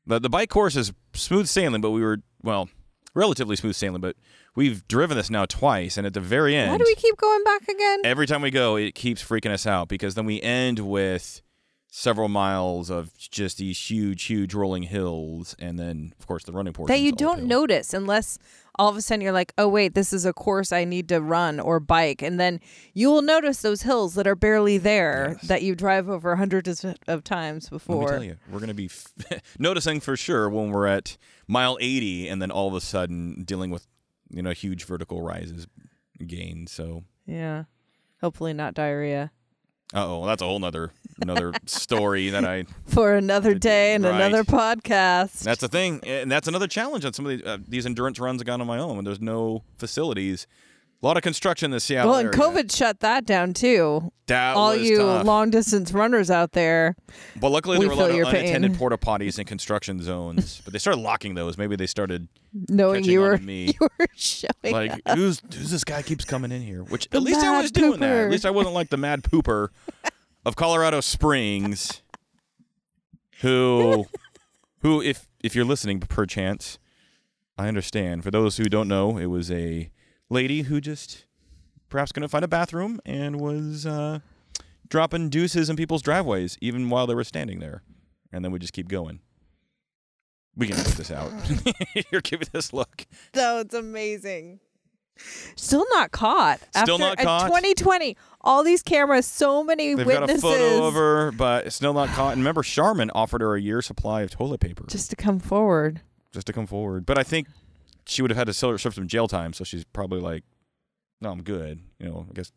The 0.08 0.20
the 0.20 0.30
bike 0.30 0.50
course 0.50 0.76
is 0.76 0.92
smooth 1.14 1.48
sailing, 1.48 1.82
but 1.82 1.92
we 1.92 2.02
were 2.02 2.18
well 2.42 2.70
relatively 3.18 3.56
smooth 3.56 3.76
sailing, 3.76 4.00
but 4.00 4.16
we've 4.56 4.88
driven 4.88 5.18
this 5.18 5.30
now 5.30 5.46
twice, 5.46 5.98
and 5.98 6.06
at 6.06 6.14
the 6.14 6.22
very 6.22 6.56
end, 6.56 6.72
Why 6.72 6.78
do 6.78 6.84
we 6.86 6.96
keep 6.96 7.18
going 7.18 7.44
back 7.44 7.68
again? 7.68 8.02
every 8.04 8.28
time 8.28 8.42
we 8.42 8.52
go, 8.52 8.76
it 8.76 8.96
keeps 8.96 9.24
freaking 9.24 9.52
us 9.52 9.66
out 9.66 9.88
because 9.88 10.16
then 10.16 10.26
we 10.26 10.42
end 10.42 10.80
with 10.80 11.42
several 11.90 12.28
miles 12.28 12.90
of 12.90 13.18
just 13.18 13.58
these 13.58 13.90
huge, 13.90 14.24
huge 14.26 14.54
rolling 14.54 14.84
hills, 14.84 15.56
and 15.58 15.80
then 15.80 16.14
of 16.20 16.28
course 16.28 16.44
the 16.44 16.52
running 16.52 16.74
portion 16.74 16.94
that 16.94 17.02
you 17.02 17.12
don't 17.12 17.44
notice 17.44 17.94
unless 17.94 18.38
all 18.80 18.90
of 18.90 18.96
a 18.98 19.02
sudden 19.02 19.22
you're 19.22 19.32
like, 19.32 19.54
oh 19.58 19.68
wait, 19.68 19.94
this 19.96 20.14
is 20.14 20.26
a 20.26 20.34
course 20.34 20.72
I 20.72 20.84
need 20.86 21.10
to 21.10 21.22
run 21.22 21.60
or 21.60 21.80
bike, 21.80 22.22
and 22.22 22.40
then 22.40 22.60
you 22.94 23.10
will 23.10 23.22
notice 23.22 23.62
those 23.62 23.82
hills 23.84 24.14
that 24.16 24.28
are 24.28 24.36
barely 24.36 24.78
there 24.78 25.36
Yes. 25.38 25.48
that 25.48 25.62
you 25.64 25.76
drive 25.76 26.10
over 26.10 26.36
hundreds 26.36 26.84
of- 26.86 27.24
times 27.24 27.70
before. 27.70 27.96
Let 27.96 28.04
me 28.06 28.16
tell 28.18 28.24
you, 28.24 28.36
we're 28.52 28.60
going 28.60 28.68
to 28.70 28.74
be 28.74 28.86
f- 28.86 29.42
noticing 29.60 30.00
for 30.00 30.16
sure 30.16 30.50
when 30.50 30.72
we're 30.72 30.88
at 30.88 31.18
mile 31.48 31.78
80, 31.82 32.28
and 32.30 32.42
then 32.42 32.52
all 32.52 32.68
of 32.68 32.74
a 32.74 32.82
sudden 32.82 33.44
dealing 33.44 33.72
with 33.72 33.88
you 34.30 34.42
know 34.42 34.52
huge 34.52 34.84
vertical 34.86 35.22
rises 35.22 35.68
gain. 36.26 36.68
So, 36.68 37.04
Yeah, 37.26 37.64
hopefully 38.22 38.54
not 38.54 38.74
diarrhea 38.74 39.32
oh, 39.94 40.26
that's 40.26 40.42
a 40.42 40.46
whole 40.46 40.60
nother 40.60 40.92
another 41.22 41.54
story 41.66 42.30
that 42.30 42.46
I 42.46 42.66
for 42.86 43.16
another 43.16 43.54
day 43.56 43.94
and 43.96 44.04
Right. 44.04 44.16
another 44.22 44.44
podcast. 44.44 45.40
That's 45.44 45.62
the 45.62 45.68
thing, 45.68 46.00
and 46.06 46.32
that's 46.32 46.48
another 46.48 46.68
challenge 46.68 47.06
on 47.06 47.14
some 47.14 47.26
of 47.26 47.38
the, 47.40 47.46
uh, 47.46 47.58
these 47.68 47.86
endurance 47.86 48.20
runs 48.20 48.42
I 48.42 48.46
got 48.46 48.62
on 48.62 48.68
my 48.68 48.78
own 48.80 48.96
when 48.98 49.06
there's 49.06 49.22
no 49.22 49.64
facilities. 49.78 50.46
A 51.02 51.06
lot 51.06 51.16
of 51.16 51.22
construction 51.22 51.70
this 51.70 51.84
Seattle 51.84 52.10
well, 52.10 52.20
and 52.20 52.34
area. 52.34 52.40
COVID 52.40 52.76
shut 52.76 53.02
that 53.02 53.24
down 53.24 53.54
too. 53.54 54.12
That 54.26 54.56
all 54.56 54.76
you 54.76 54.98
tough. 54.98 55.26
long 55.28 55.52
distance 55.52 55.92
runners 55.92 56.32
out 56.32 56.54
there. 56.54 56.96
but 57.40 57.50
luckily 57.50 57.78
we 57.78 57.86
there 57.86 57.96
were 57.96 58.02
a 58.02 58.04
lot 58.04 58.10
of 58.10 58.16
your 58.16 58.26
pain. 58.26 58.38
unattended 58.38 58.78
porta 58.80 58.98
potties 58.98 59.38
in 59.38 59.46
construction 59.46 60.02
zones. 60.02 60.60
but 60.66 60.74
they 60.74 60.80
started 60.80 61.00
locking 61.00 61.36
those. 61.36 61.56
Maybe 61.56 61.76
they 61.76 61.86
started 61.86 62.28
Knowing 62.68 63.04
you 63.04 63.22
were 63.22 63.38
me. 63.38 63.76
you 63.80 63.88
were 64.00 64.08
showing 64.16 64.50
like, 64.64 64.92
up. 65.06 65.18
who's 65.18 65.40
who's 65.54 65.70
this 65.70 65.84
guy 65.84 66.02
keeps 66.02 66.26
coming 66.26 66.52
in 66.52 66.64
here? 66.64 66.82
Which 66.82 67.08
The 67.10 67.18
at 67.18 67.24
least 67.24 67.42
I 67.42 67.62
was 67.62 67.72
doing 67.72 68.00
that. 68.00 68.26
At 68.26 68.32
least 68.32 68.46
I 68.46 68.52
wasn't 68.52 68.74
like 68.74 68.90
the 68.90 68.98
mad 68.98 69.22
pooper 69.22 69.70
of 70.46 70.56
Colorado 70.56 71.02
Springs, 71.02 72.02
who 73.42 74.08
who 74.80 75.00
if 75.00 75.28
if 75.44 75.56
you're 75.56 75.64
listening 75.64 76.00
perchance, 76.00 76.80
I 77.56 77.68
understand. 77.68 78.24
For 78.24 78.32
those 78.32 78.58
who 78.58 78.64
don't 78.66 78.88
know, 78.88 79.20
it 79.20 79.28
was 79.28 79.52
a 79.52 79.92
lady 80.30 80.64
who 80.64 80.82
just 80.82 81.26
perhaps 81.90 82.12
couldn't 82.12 82.30
find 82.30 82.44
a 82.44 82.48
bathroom 82.48 83.00
and 83.06 83.40
was 83.40 83.86
uh, 83.86 84.20
dropping 84.88 85.30
deuces 85.30 85.70
in 85.70 85.76
people's 85.76 86.02
driveways 86.02 86.58
even 86.62 86.90
while 86.90 87.08
they 87.08 87.16
were 87.16 87.24
standing 87.24 87.60
there, 87.60 87.82
and 88.32 88.44
then 88.44 88.52
we 88.52 88.60
just 88.60 88.74
keep 88.74 88.88
going. 88.88 89.20
We 90.56 90.68
can 90.68 90.78
put 90.78 90.96
this 90.96 91.12
out. 91.12 91.32
You're 92.12 92.22
giving 92.22 92.48
this 92.52 92.74
look. 92.74 93.06
though 93.34 93.60
it's 93.60 93.76
amazing. 93.76 94.60
Still 95.56 95.86
not 95.92 96.12
caught. 96.12 96.60
Still 96.76 96.96
After, 96.96 96.98
not 96.98 97.18
caught? 97.18 97.48
2020, 97.48 98.16
all 98.42 98.64
these 98.64 98.84
cameras, 98.84 99.26
so 99.26 99.64
many 99.64 99.94
They've 99.96 100.06
witnesses 100.06 100.42
got 100.42 100.56
a 100.56 100.58
photo 100.58 100.88
of 100.88 100.94
her, 100.94 101.32
but 101.32 101.72
still 101.74 101.94
not 101.94 102.10
caught. 102.10 102.34
And 102.34 102.42
remember, 102.42 102.64
Charmin 102.64 103.10
offered 103.16 103.42
her 103.42 103.56
a 103.56 103.62
year 103.62 103.82
supply 103.82 104.22
of 104.22 104.32
toilet 104.32 104.60
paper 104.60 104.86
just 104.88 105.10
to 105.10 105.16
come 105.16 105.40
forward. 105.40 106.02
Just 106.32 106.48
to 106.48 106.54
come 106.54 106.68
forward. 106.68 107.06
But 107.06 107.18
I 107.18 107.24
think 107.24 107.48
she 108.08 108.22
would 108.22 108.32
have 108.32 108.38
had 108.38 108.48
to 108.48 108.54
serve 108.54 108.82
serve 108.82 108.94
some 108.96 109.08
jail 109.08 109.28
time, 109.28 109.54
so 109.54 109.64
she's 109.64 109.84
probably 109.84 110.20
like, 110.20 110.44
"No, 111.22 111.32
I'm 111.32 111.44
good." 111.44 111.82
You 112.00 112.08
know, 112.08 112.26
I 112.30 112.34
guess 112.34 112.52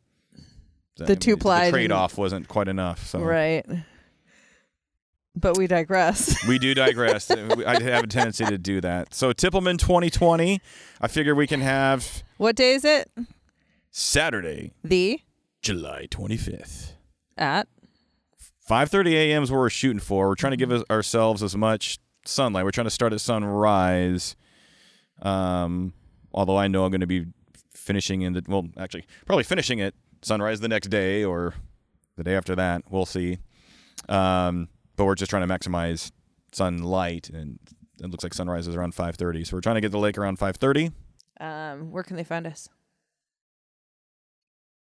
The 0.96 1.16
two-ply 1.16 1.70
trade 1.70 1.92
off 1.92 2.18
wasn't 2.18 2.46
quite 2.48 2.68
enough. 2.68 3.06
So 3.06 3.20
Right. 3.20 3.64
But 5.36 5.56
we 5.56 5.66
digress. 5.66 6.44
we 6.48 6.58
do 6.58 6.74
digress. 6.74 7.30
I 7.30 7.80
have 7.82 8.04
a 8.04 8.06
tendency 8.06 8.44
to 8.44 8.58
do 8.58 8.80
that. 8.80 9.14
So 9.14 9.32
Tippleman 9.32 9.78
2020, 9.78 10.60
I 11.00 11.08
figure 11.08 11.34
we 11.34 11.46
can 11.46 11.60
have 11.60 12.22
what 12.36 12.56
day 12.56 12.72
is 12.72 12.84
it? 12.84 13.10
Saturday, 13.90 14.72
The 14.84 15.20
July 15.62 16.06
25th. 16.10 16.92
at 17.36 17.68
5:30 18.68 19.12
a.m. 19.14 19.42
is 19.42 19.50
what 19.50 19.58
we're 19.58 19.70
shooting 19.70 20.00
for. 20.00 20.28
We're 20.28 20.34
trying 20.34 20.52
to 20.52 20.56
give 20.56 20.70
us- 20.70 20.84
ourselves 20.90 21.42
as 21.42 21.56
much 21.56 21.98
sunlight. 22.24 22.64
We're 22.64 22.70
trying 22.70 22.86
to 22.86 22.90
start 22.90 23.12
at 23.12 23.20
sunrise. 23.20 24.36
Um, 25.22 25.92
although 26.32 26.56
I 26.56 26.68
know 26.68 26.84
I'm 26.84 26.90
going 26.90 27.00
to 27.00 27.06
be 27.06 27.26
finishing 27.74 28.22
in 28.22 28.32
the 28.34 28.42
well, 28.46 28.68
actually, 28.78 29.04
probably 29.26 29.44
finishing 29.44 29.78
it 29.78 29.94
sunrise 30.22 30.60
the 30.60 30.68
next 30.68 30.88
day 30.88 31.24
or 31.24 31.54
the 32.16 32.24
day 32.24 32.34
after 32.36 32.54
that. 32.56 32.82
We'll 32.90 33.06
see. 33.06 33.38
Um, 34.08 34.68
but 34.96 35.04
we're 35.04 35.14
just 35.14 35.30
trying 35.30 35.46
to 35.46 35.52
maximize 35.54 36.10
sunlight, 36.52 37.30
and 37.30 37.58
it 38.02 38.10
looks 38.10 38.24
like 38.24 38.34
sunrise 38.34 38.66
is 38.68 38.74
around 38.76 38.94
5:30. 38.94 39.46
So 39.46 39.56
we're 39.56 39.60
trying 39.60 39.76
to 39.76 39.80
get 39.80 39.92
the 39.92 39.98
lake 39.98 40.18
around 40.18 40.38
5:30. 40.38 40.92
um 41.40 41.90
where 41.90 42.02
can 42.02 42.16
they 42.16 42.24
find 42.24 42.46
us? 42.46 42.68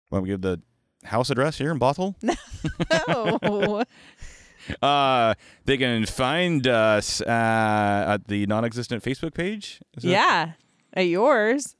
Why 0.09 0.17
don't 0.17 0.23
we 0.23 0.29
give 0.29 0.41
the 0.41 0.61
house 1.03 1.29
address 1.29 1.57
here 1.57 1.71
in 1.71 1.79
Bothell? 1.79 2.15
Oh. 3.07 3.83
Uh, 4.81 5.33
they 5.65 5.77
can 5.77 6.05
find 6.05 6.67
us 6.67 7.21
uh, 7.21 8.05
at 8.07 8.27
the 8.27 8.45
non-existent 8.45 9.03
Facebook 9.03 9.33
page. 9.33 9.79
Yeah. 9.99 10.53
At 10.93 11.07
yours. 11.07 11.75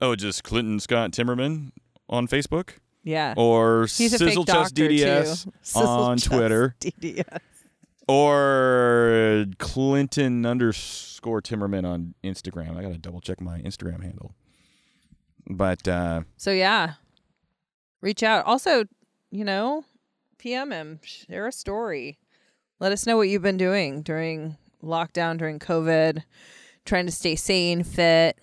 Oh, 0.00 0.14
just 0.16 0.44
Clinton 0.44 0.80
Scott 0.80 1.10
Timmerman 1.12 1.72
on 2.08 2.26
Facebook 2.28 2.70
Yeah. 3.04 3.34
or 3.36 3.82
He's 3.82 4.16
Sizzle 4.16 4.44
Chest 4.44 4.74
DDS. 4.74 5.50
Sizzle 5.62 5.88
on 5.88 6.16
Twitter 6.18 6.74
DDS. 6.80 7.38
or 8.08 9.46
Clinton 9.58 10.44
underscore 10.46 11.40
Timmerman 11.42 11.84
on 11.86 12.14
Instagram. 12.24 12.76
I 12.76 12.82
gotta 12.82 12.98
double 12.98 13.20
check 13.20 13.40
my 13.40 13.60
Instagram 13.60 14.02
handle. 14.02 14.34
But 15.48 15.86
uh, 15.88 16.22
So 16.36 16.50
yeah. 16.50 16.94
Reach 18.00 18.22
out. 18.22 18.46
Also, 18.46 18.84
you 19.30 19.44
know, 19.44 19.84
PM 20.40 20.72
him. 20.72 21.00
Share 21.04 21.46
a 21.46 21.52
story. 21.52 22.18
Let 22.80 22.92
us 22.92 23.06
know 23.06 23.16
what 23.18 23.28
you've 23.28 23.42
been 23.42 23.58
doing 23.58 24.00
during 24.02 24.56
lockdown, 24.82 25.36
during 25.36 25.58
COVID, 25.58 26.22
trying 26.86 27.04
to 27.06 27.12
stay 27.12 27.36
sane, 27.36 27.84
fit. 27.84 28.38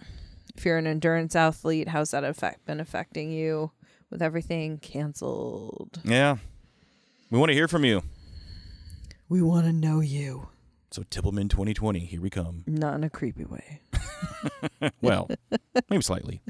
If 0.56 0.64
you're 0.66 0.78
an 0.78 0.86
endurance 0.88 1.36
athlete, 1.36 1.88
how's 1.90 2.12
that 2.12 2.24
affect 2.24 2.66
been 2.66 2.80
affecting 2.80 3.32
you 3.32 3.72
with 4.12 4.22
everything 4.22 4.78
canceled? 4.78 6.00
Yeah. 6.04 6.38
We 7.32 7.40
want 7.40 7.50
to 7.50 7.56
hear 7.56 7.68
from 7.68 7.84
you. 7.84 8.04
We 9.28 9.42
want 9.42 9.66
to 9.66 9.74
know 9.74 10.00
you, 10.00 10.48
So 10.92 11.02
Tippleman 11.04 11.50
2020, 11.50 12.00
here 12.00 12.22
we 12.22 12.30
come. 12.30 12.64
not 12.68 12.94
in 12.96 13.04
a 13.04 13.10
creepy 13.10 13.44
way. 13.46 13.82
Well, 15.02 15.30
maybe 15.90 16.02
slightly. 16.04 16.42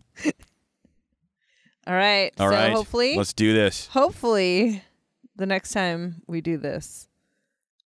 All 1.86 1.94
right. 1.94 2.32
All 2.40 2.50
so 2.50 2.56
right. 2.56 2.72
hopefully, 2.74 3.16
Let's 3.16 3.34
do 3.34 3.54
this. 3.54 3.88
hopefully, 3.88 4.84
the 5.38 5.46
next 5.46 5.72
time 5.72 6.22
we 6.28 6.42
do 6.42 6.58
this, 6.58 7.08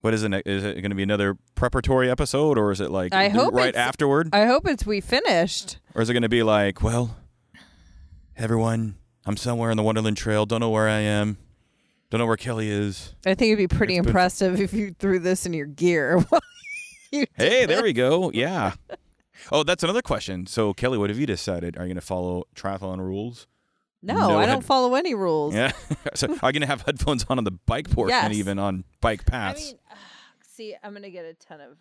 What 0.01 0.13
is 0.15 0.23
it? 0.23 0.33
Is 0.47 0.65
it 0.65 0.75
going 0.83 0.91
to 0.91 0.97
be 0.97 1.03
another 1.03 1.37
preparatory 1.55 2.11
episode, 2.11 2.59
or 2.59 2.71
is 2.73 2.81
it 2.81 2.91
like 2.91 3.15
I 3.15 3.29
hope 3.29 3.55
right 3.55 3.75
afterward, 3.75 4.31
I 4.33 4.45
hope 4.47 4.67
it's 4.67 4.85
we 4.87 5.01
finished. 5.01 5.79
or 5.95 6.03
is 6.03 6.11
it 6.11 6.13
going 6.13 6.23
to 6.23 6.29
be 6.29 6.43
like, 6.43 6.83
well, 6.83 7.17
everyone, 8.37 8.97
I'm 9.25 9.37
somewhere 9.37 9.71
on 9.71 9.77
the 9.77 9.83
Wonderland 9.83 10.17
Trail. 10.17 10.47
Don't 10.47 10.61
know 10.61 10.71
where 10.71 10.89
I 10.89 11.01
am. 11.01 11.39
Don't 12.11 12.21
know 12.21 12.27
where 12.27 12.37
Kelly 12.37 12.71
is. 12.71 13.15
I 13.27 13.35
think 13.35 13.53
it'd 13.53 13.69
be 13.71 13.75
pretty 13.77 13.95
It's 13.97 14.03
been- 14.05 14.11
impressive 14.11 14.61
if 14.61 14.73
you 14.73 14.95
threw 14.99 15.19
this 15.19 15.45
in 15.47 15.53
your 15.53 15.67
gear. 15.67 16.25
you 17.13 17.27
Hey, 17.35 17.67
there 17.67 17.83
we 17.83 17.93
go. 17.93 18.31
Yeah. 18.33 18.75
Oh, 19.51 19.63
that's 19.65 19.83
another 19.83 20.03
question. 20.03 20.47
So, 20.47 20.73
Kelly, 20.73 20.99
what 20.99 21.11
have 21.11 21.19
you 21.19 21.27
decided? 21.27 21.77
Are 21.77 21.83
you 21.83 21.89
going 21.89 21.97
to 21.97 22.01
follow 22.01 22.45
triathlon 22.55 22.99
rules? 23.01 23.47
No, 24.07 24.15
No 24.29 24.39
I 24.39 24.43
head- 24.47 24.47
don't 24.53 24.65
follow 24.65 24.95
any 24.95 25.15
rules. 25.15 25.55
Yeah. 25.55 25.73
so, 26.15 26.27
are 26.29 26.33
you 26.33 26.39
going 26.41 26.61
to 26.61 26.67
have 26.67 26.83
headphones 26.83 27.25
on 27.29 27.39
on 27.39 27.45
the 27.45 27.51
bike 27.51 27.91
portion, 27.91 28.11
Yes. 28.11 28.25
and 28.27 28.35
even 28.35 28.59
on 28.59 28.85
bike 29.01 29.23
I 29.27 29.31
paths? 29.31 29.67
mean, 29.73 29.79
see, 30.43 30.75
I'm 30.83 30.93
gonna 30.95 31.11
get 31.11 31.25
a 31.25 31.35
ton 31.35 31.61
of 31.61 31.77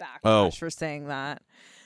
backlash 0.00 0.18
Oh. 0.24 0.50
for 0.50 0.70
saying 0.70 1.08
that. 1.08 1.42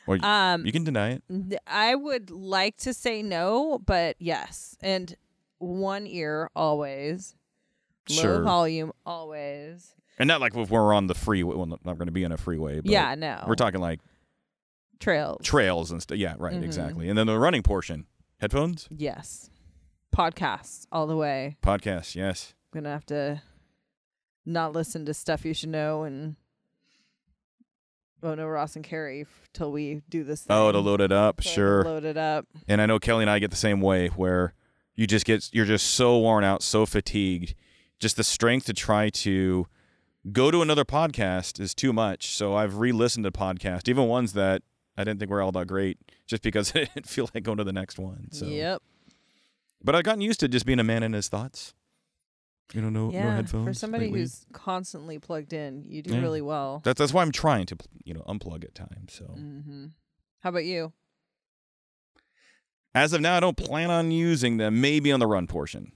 or 0.07 0.17
y- 0.17 0.53
Um, 0.55 0.65
you 0.65 0.73
can 0.73 0.85
deny 0.85 1.11
it. 1.29 1.61
I 1.67 1.95
would 1.95 2.31
like 2.31 2.77
to 2.79 2.95
say 2.95 3.23
no, 3.23 3.79
but 3.85 4.17
yes, 4.19 4.77
and 4.81 5.15
one 5.59 6.07
ear 6.07 6.51
always, 6.57 7.35
Sure. 8.09 8.39
low 8.39 8.45
volume 8.45 8.93
always. 9.05 9.95
And 10.19 10.27
not 10.29 10.41
like 10.41 10.57
if 10.57 10.71
we're 10.71 10.95
on 10.95 11.09
the 11.09 11.15
freeway. 11.15 11.55
Well, 11.57 11.67
not 11.67 11.85
going 11.85 12.07
to 12.07 12.13
be 12.13 12.25
on 12.25 12.33
a 12.33 12.37
freeway. 12.39 12.77
But 12.81 12.91
yeah, 12.91 13.15
no, 13.17 13.45
We're 13.47 13.55
talking 13.55 13.81
like 13.81 14.01
trails. 15.01 15.45
trails 15.45 15.91
and 15.91 16.01
stuff. 16.03 16.17
Yeah, 16.19 16.35
right, 16.39 16.55
Mhm. 16.55 16.63
exactly. 16.65 17.09
And 17.09 17.17
then 17.19 17.27
the 17.27 17.39
running 17.39 17.63
portion, 17.63 18.07
headphones, 18.41 18.89
yes, 18.91 19.51
podcasts 20.17 20.87
all 20.93 21.07
the 21.07 21.17
way. 21.17 21.57
Podcasts, 21.63 22.15
Yes. 22.15 22.55
I'm 22.73 22.83
gonna 22.83 22.93
have 22.93 23.07
to 23.07 23.43
not 24.45 24.73
listen 24.73 25.05
to 25.07 25.15
stuff 25.15 25.45
you 25.45 25.55
should 25.55 25.69
know 25.71 26.03
and 26.05 26.37
oh 28.23 28.35
no 28.35 28.47
Ross 28.47 28.77
and 28.77 28.85
Carrie 28.85 29.23
f- 29.23 29.49
till 29.53 29.73
we 29.73 30.03
do 30.09 30.25
this. 30.25 30.43
Thing. 30.43 30.57
Oh, 30.57 30.73
to 30.73 30.79
load 30.79 31.01
it 31.01 31.13
up, 31.13 31.43
So 31.43 31.51
sure. 31.51 31.85
load 31.85 32.05
it 32.05 32.17
up. 32.17 32.47
And 32.67 32.81
I 32.81 32.87
know 32.87 32.99
Kelly 32.99 33.23
and 33.25 33.31
I 33.31 33.39
get 33.39 33.51
the 33.51 33.57
same 33.57 33.81
way, 33.81 34.09
where 34.09 34.55
you 34.95 35.07
just 35.07 35.25
get 35.25 35.49
you're 35.53 35.65
just 35.65 35.87
so 35.87 36.19
worn 36.19 36.45
out, 36.45 36.63
so 36.63 36.85
fatigued, 36.87 37.55
just 38.01 38.17
the 38.17 38.25
strength 38.25 38.67
to 38.67 38.73
try 38.75 39.11
to 39.11 39.67
go 40.33 40.51
to 40.51 40.61
another 40.63 40.85
podcast 40.85 41.61
is 41.61 41.75
too 41.75 41.93
much. 41.93 42.29
So 42.35 42.55
I've 42.55 42.77
re-listened 42.79 43.25
to 43.25 43.31
podcasts, 43.31 43.89
even 43.89 44.09
ones 44.09 44.33
that 44.35 44.63
I 44.99 45.05
didn't 45.05 45.21
think 45.21 45.31
we're 45.31 45.41
all 45.43 45.53
that 45.53 45.67
great, 45.69 45.97
just 46.27 46.43
because 46.43 46.73
I 46.75 46.81
didn't 46.93 47.07
feel 47.09 47.31
like 47.33 47.45
going 47.45 47.59
to 47.59 47.65
the 47.65 47.73
next 47.73 47.99
one. 47.99 48.29
So, 48.33 48.47
Yep. 48.47 48.83
but 49.83 49.95
I've 49.95 50.03
gotten 50.05 50.21
used 50.21 50.41
to 50.41 50.49
just 50.49 50.67
being 50.67 50.81
a 50.81 50.85
man 50.85 51.03
in 51.03 51.13
his 51.13 51.29
thoughts. 51.29 51.73
You 52.75 52.83
know, 52.83 52.91
no, 52.91 53.11
yeah. 53.11 53.23
no 53.23 53.31
headphones. 53.31 53.65
For 53.67 53.73
somebody 53.73 54.07
lately. 54.07 54.21
who's 54.21 54.45
constantly 54.53 55.19
plugged 55.19 55.55
in, 55.55 55.85
you 55.85 56.03
do 56.03 56.15
Yeah. 56.15 56.21
really 56.21 56.43
well. 56.43 56.83
That's 56.85 56.99
that's 56.99 57.15
why 57.15 57.23
I'm 57.23 57.33
trying 57.33 57.65
to, 57.67 57.77
you 58.05 58.13
know, 58.13 58.23
unplug 58.29 58.63
at 58.65 58.75
times. 58.75 59.15
So 59.15 59.25
hmm 59.25 59.87
How 60.41 60.51
about 60.51 60.67
you? 60.67 60.93
as 62.95 63.13
of 63.13 63.21
now, 63.21 63.37
I 63.37 63.41
don't 63.41 63.57
plan 63.57 63.91
on 63.91 64.11
using 64.11 64.57
them. 64.57 64.81
Maybe 64.81 65.13
on 65.13 65.21
the 65.21 65.27
run 65.27 65.47
portion. 65.47 65.93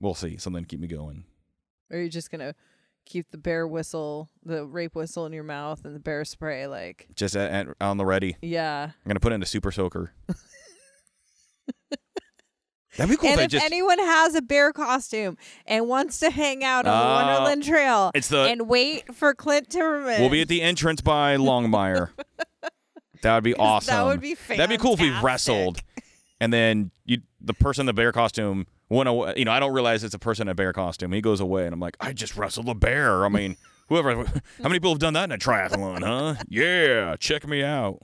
We'll 0.00 0.14
see. 0.14 0.36
Something 0.36 0.62
to 0.64 0.68
keep 0.68 0.80
me 0.80 0.86
going. 0.88 1.24
Or 1.90 1.98
are 1.98 2.02
you 2.02 2.08
just 2.08 2.30
gonna 2.30 2.54
keep 3.04 3.30
the 3.30 3.38
bear 3.38 3.66
whistle, 3.66 4.30
the 4.44 4.64
rape 4.66 4.94
whistle 4.94 5.26
in 5.26 5.32
your 5.32 5.44
mouth, 5.44 5.84
and 5.84 5.94
the 5.94 6.00
bear 6.00 6.24
spray? 6.24 6.66
Like, 6.66 7.08
Just 7.14 7.36
at, 7.36 7.50
at, 7.50 7.76
on 7.80 7.96
the 7.98 8.04
ready. 8.06 8.36
yeah. 8.42 8.84
I'm 8.84 9.08
gonna 9.08 9.20
put 9.20 9.32
in 9.32 9.42
a 9.42 9.46
super 9.46 9.70
soaker. 9.72 10.12
That'd 12.98 13.10
be 13.10 13.16
cool 13.16 13.30
and 13.30 13.40
if 13.40 13.46
if 13.46 13.50
just. 13.52 13.64
anyone 13.64 13.98
has 13.98 14.34
a 14.34 14.42
bear 14.42 14.70
costume 14.70 15.38
and 15.64 15.88
wants 15.88 16.18
to 16.20 16.28
hang 16.30 16.62
out 16.62 16.86
on 16.86 16.92
Uh, 16.94 17.00
the 17.02 17.24
Wonderland 17.24 17.62
Trail 17.64 18.10
it's 18.14 18.28
the. 18.28 18.40
and 18.42 18.68
wait 18.68 19.14
for 19.14 19.32
Clint 19.34 19.70
Timmerman, 19.70 20.20
we'll 20.20 20.28
be 20.28 20.42
at 20.42 20.48
the 20.48 20.60
entrance 20.60 21.00
by 21.00 21.36
Longmire. 21.38 22.10
that 23.22 23.34
would 23.34 23.44
be 23.44 23.54
awesome. 23.54 23.94
That 23.94 24.04
would 24.04 24.20
be 24.20 24.34
fantastic. 24.34 24.56
That'd 24.58 24.78
be 24.78 24.82
cool 24.82 24.92
if 24.94 25.00
we 25.00 25.10
wrestled, 25.22 25.80
and 26.38 26.52
then 26.52 26.90
you, 27.06 27.22
the 27.40 27.54
person 27.54 27.82
in 27.82 27.86
the 27.86 27.94
bear 27.94 28.12
costume 28.12 28.66
went 28.96 29.08
away. 29.08 29.34
You 29.36 29.44
know, 29.44 29.52
I 29.52 29.60
don't 29.60 29.72
realize 29.72 30.04
it's 30.04 30.14
a 30.14 30.18
person 30.18 30.48
in 30.48 30.52
a 30.52 30.54
bear 30.54 30.72
costume. 30.72 31.12
He 31.12 31.20
goes 31.20 31.40
away, 31.40 31.64
and 31.64 31.72
I'm 31.74 31.80
like, 31.80 31.96
I 32.00 32.12
just 32.12 32.36
wrestled 32.36 32.68
a 32.68 32.74
bear. 32.74 33.24
I 33.24 33.28
mean, 33.28 33.56
whoever. 33.88 34.14
How 34.24 34.24
many 34.62 34.74
people 34.74 34.90
have 34.90 34.98
done 34.98 35.14
that 35.14 35.24
in 35.24 35.32
a 35.32 35.38
triathlon, 35.38 36.02
huh? 36.02 36.42
Yeah, 36.48 37.16
check 37.18 37.46
me 37.46 37.62
out. 37.62 38.00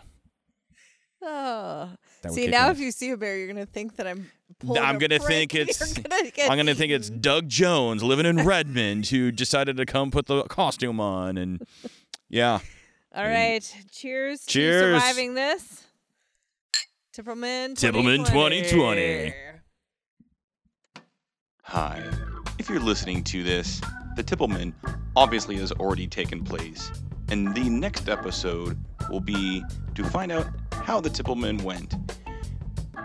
Oh. 1.22 1.90
See 2.30 2.46
now, 2.46 2.70
if 2.70 2.78
you 2.78 2.90
see 2.90 3.10
a 3.10 3.16
bear, 3.16 3.36
you're 3.38 3.48
gonna 3.48 3.66
think 3.66 3.96
that 3.96 4.06
I'm. 4.06 4.30
I'm 4.76 4.98
gonna 4.98 5.18
think 5.18 5.54
it's- 5.54 5.92
gonna 5.92 6.30
I'm 6.50 6.56
gonna 6.56 6.74
think 6.74 6.92
it's. 6.92 7.10
Doug 7.10 7.48
Jones 7.48 8.02
living 8.02 8.26
in 8.26 8.44
Redmond 8.46 9.06
who 9.06 9.30
decided 9.30 9.76
to 9.76 9.86
come 9.86 10.10
put 10.10 10.26
the 10.26 10.42
costume 10.44 11.00
on, 11.00 11.36
and 11.36 11.62
yeah, 12.28 12.60
All 13.14 13.24
right. 13.24 13.62
Cheers. 13.92 14.40
To 14.40 14.46
Cheers. 14.46 15.02
surviving 15.02 15.34
this. 15.34 15.84
Tippleman 17.16 17.76
2020. 17.78 18.62
2020. 18.62 19.34
Hi. 21.70 22.02
If 22.58 22.70
you're 22.70 22.80
listening 22.80 23.22
to 23.24 23.42
this, 23.42 23.82
the 24.16 24.24
Tippleman 24.24 24.72
obviously 25.14 25.56
has 25.56 25.70
already 25.70 26.06
taken 26.06 26.42
place, 26.42 26.90
and 27.28 27.54
the 27.54 27.68
next 27.68 28.08
episode 28.08 28.82
will 29.10 29.20
be 29.20 29.62
to 29.94 30.02
find 30.02 30.32
out 30.32 30.46
how 30.72 30.98
the 30.98 31.10
Tippleman 31.10 31.60
went. 31.60 31.94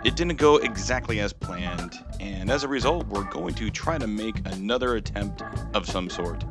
It 0.02 0.16
didn't 0.16 0.36
go 0.36 0.56
exactly 0.56 1.20
as 1.20 1.30
planned, 1.30 2.02
and 2.20 2.50
as 2.50 2.64
a 2.64 2.68
result, 2.68 3.06
we're 3.08 3.30
going 3.30 3.52
to 3.52 3.68
try 3.68 3.98
to 3.98 4.06
make 4.06 4.36
another 4.46 4.96
attempt 4.96 5.42
of 5.74 5.86
some 5.86 6.08
sort. 6.08 6.42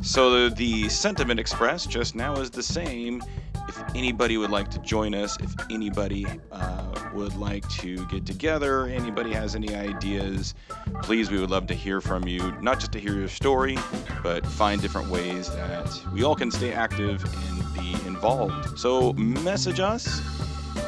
So 0.00 0.48
the 0.48 0.88
sentiment 0.88 1.38
expressed 1.38 1.90
just 1.90 2.14
now 2.14 2.36
is 2.36 2.50
the 2.50 2.62
same. 2.62 3.22
If 3.68 3.82
anybody 3.94 4.36
would 4.36 4.50
like 4.50 4.70
to 4.70 4.78
join 4.80 5.14
us, 5.14 5.38
if 5.40 5.54
anybody 5.70 6.26
uh, 6.50 7.10
would 7.14 7.36
like 7.36 7.68
to 7.80 8.04
get 8.06 8.26
together, 8.26 8.86
anybody 8.86 9.32
has 9.32 9.54
any 9.54 9.74
ideas, 9.74 10.54
please, 11.02 11.30
we 11.30 11.38
would 11.38 11.50
love 11.50 11.66
to 11.68 11.74
hear 11.74 12.00
from 12.00 12.26
you. 12.26 12.52
Not 12.60 12.80
just 12.80 12.92
to 12.92 13.00
hear 13.00 13.14
your 13.14 13.28
story, 13.28 13.78
but 14.22 14.46
find 14.46 14.80
different 14.80 15.08
ways 15.08 15.50
that 15.50 16.00
we 16.12 16.22
all 16.22 16.34
can 16.34 16.50
stay 16.50 16.72
active 16.72 17.24
and 17.24 17.74
be 17.74 17.92
involved. 18.06 18.78
So 18.78 19.12
message 19.14 19.80
us. 19.80 20.20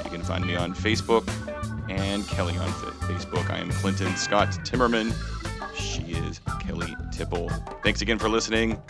You 0.05 0.11
can 0.11 0.23
find 0.23 0.47
me 0.47 0.57
on 0.57 0.75
Facebook 0.75 1.29
and 1.91 2.27
Kelly 2.29 2.57
on 2.57 2.69
Facebook. 2.69 3.51
I 3.51 3.59
am 3.59 3.71
Clinton 3.71 4.17
Scott 4.17 4.49
Timmerman. 4.65 5.15
She 5.77 6.03
is 6.13 6.41
Kelly 6.61 6.97
Tipple. 7.13 7.49
Thanks 7.83 8.03
again 8.03 8.19
for 8.19 8.29
listening. 8.29 8.81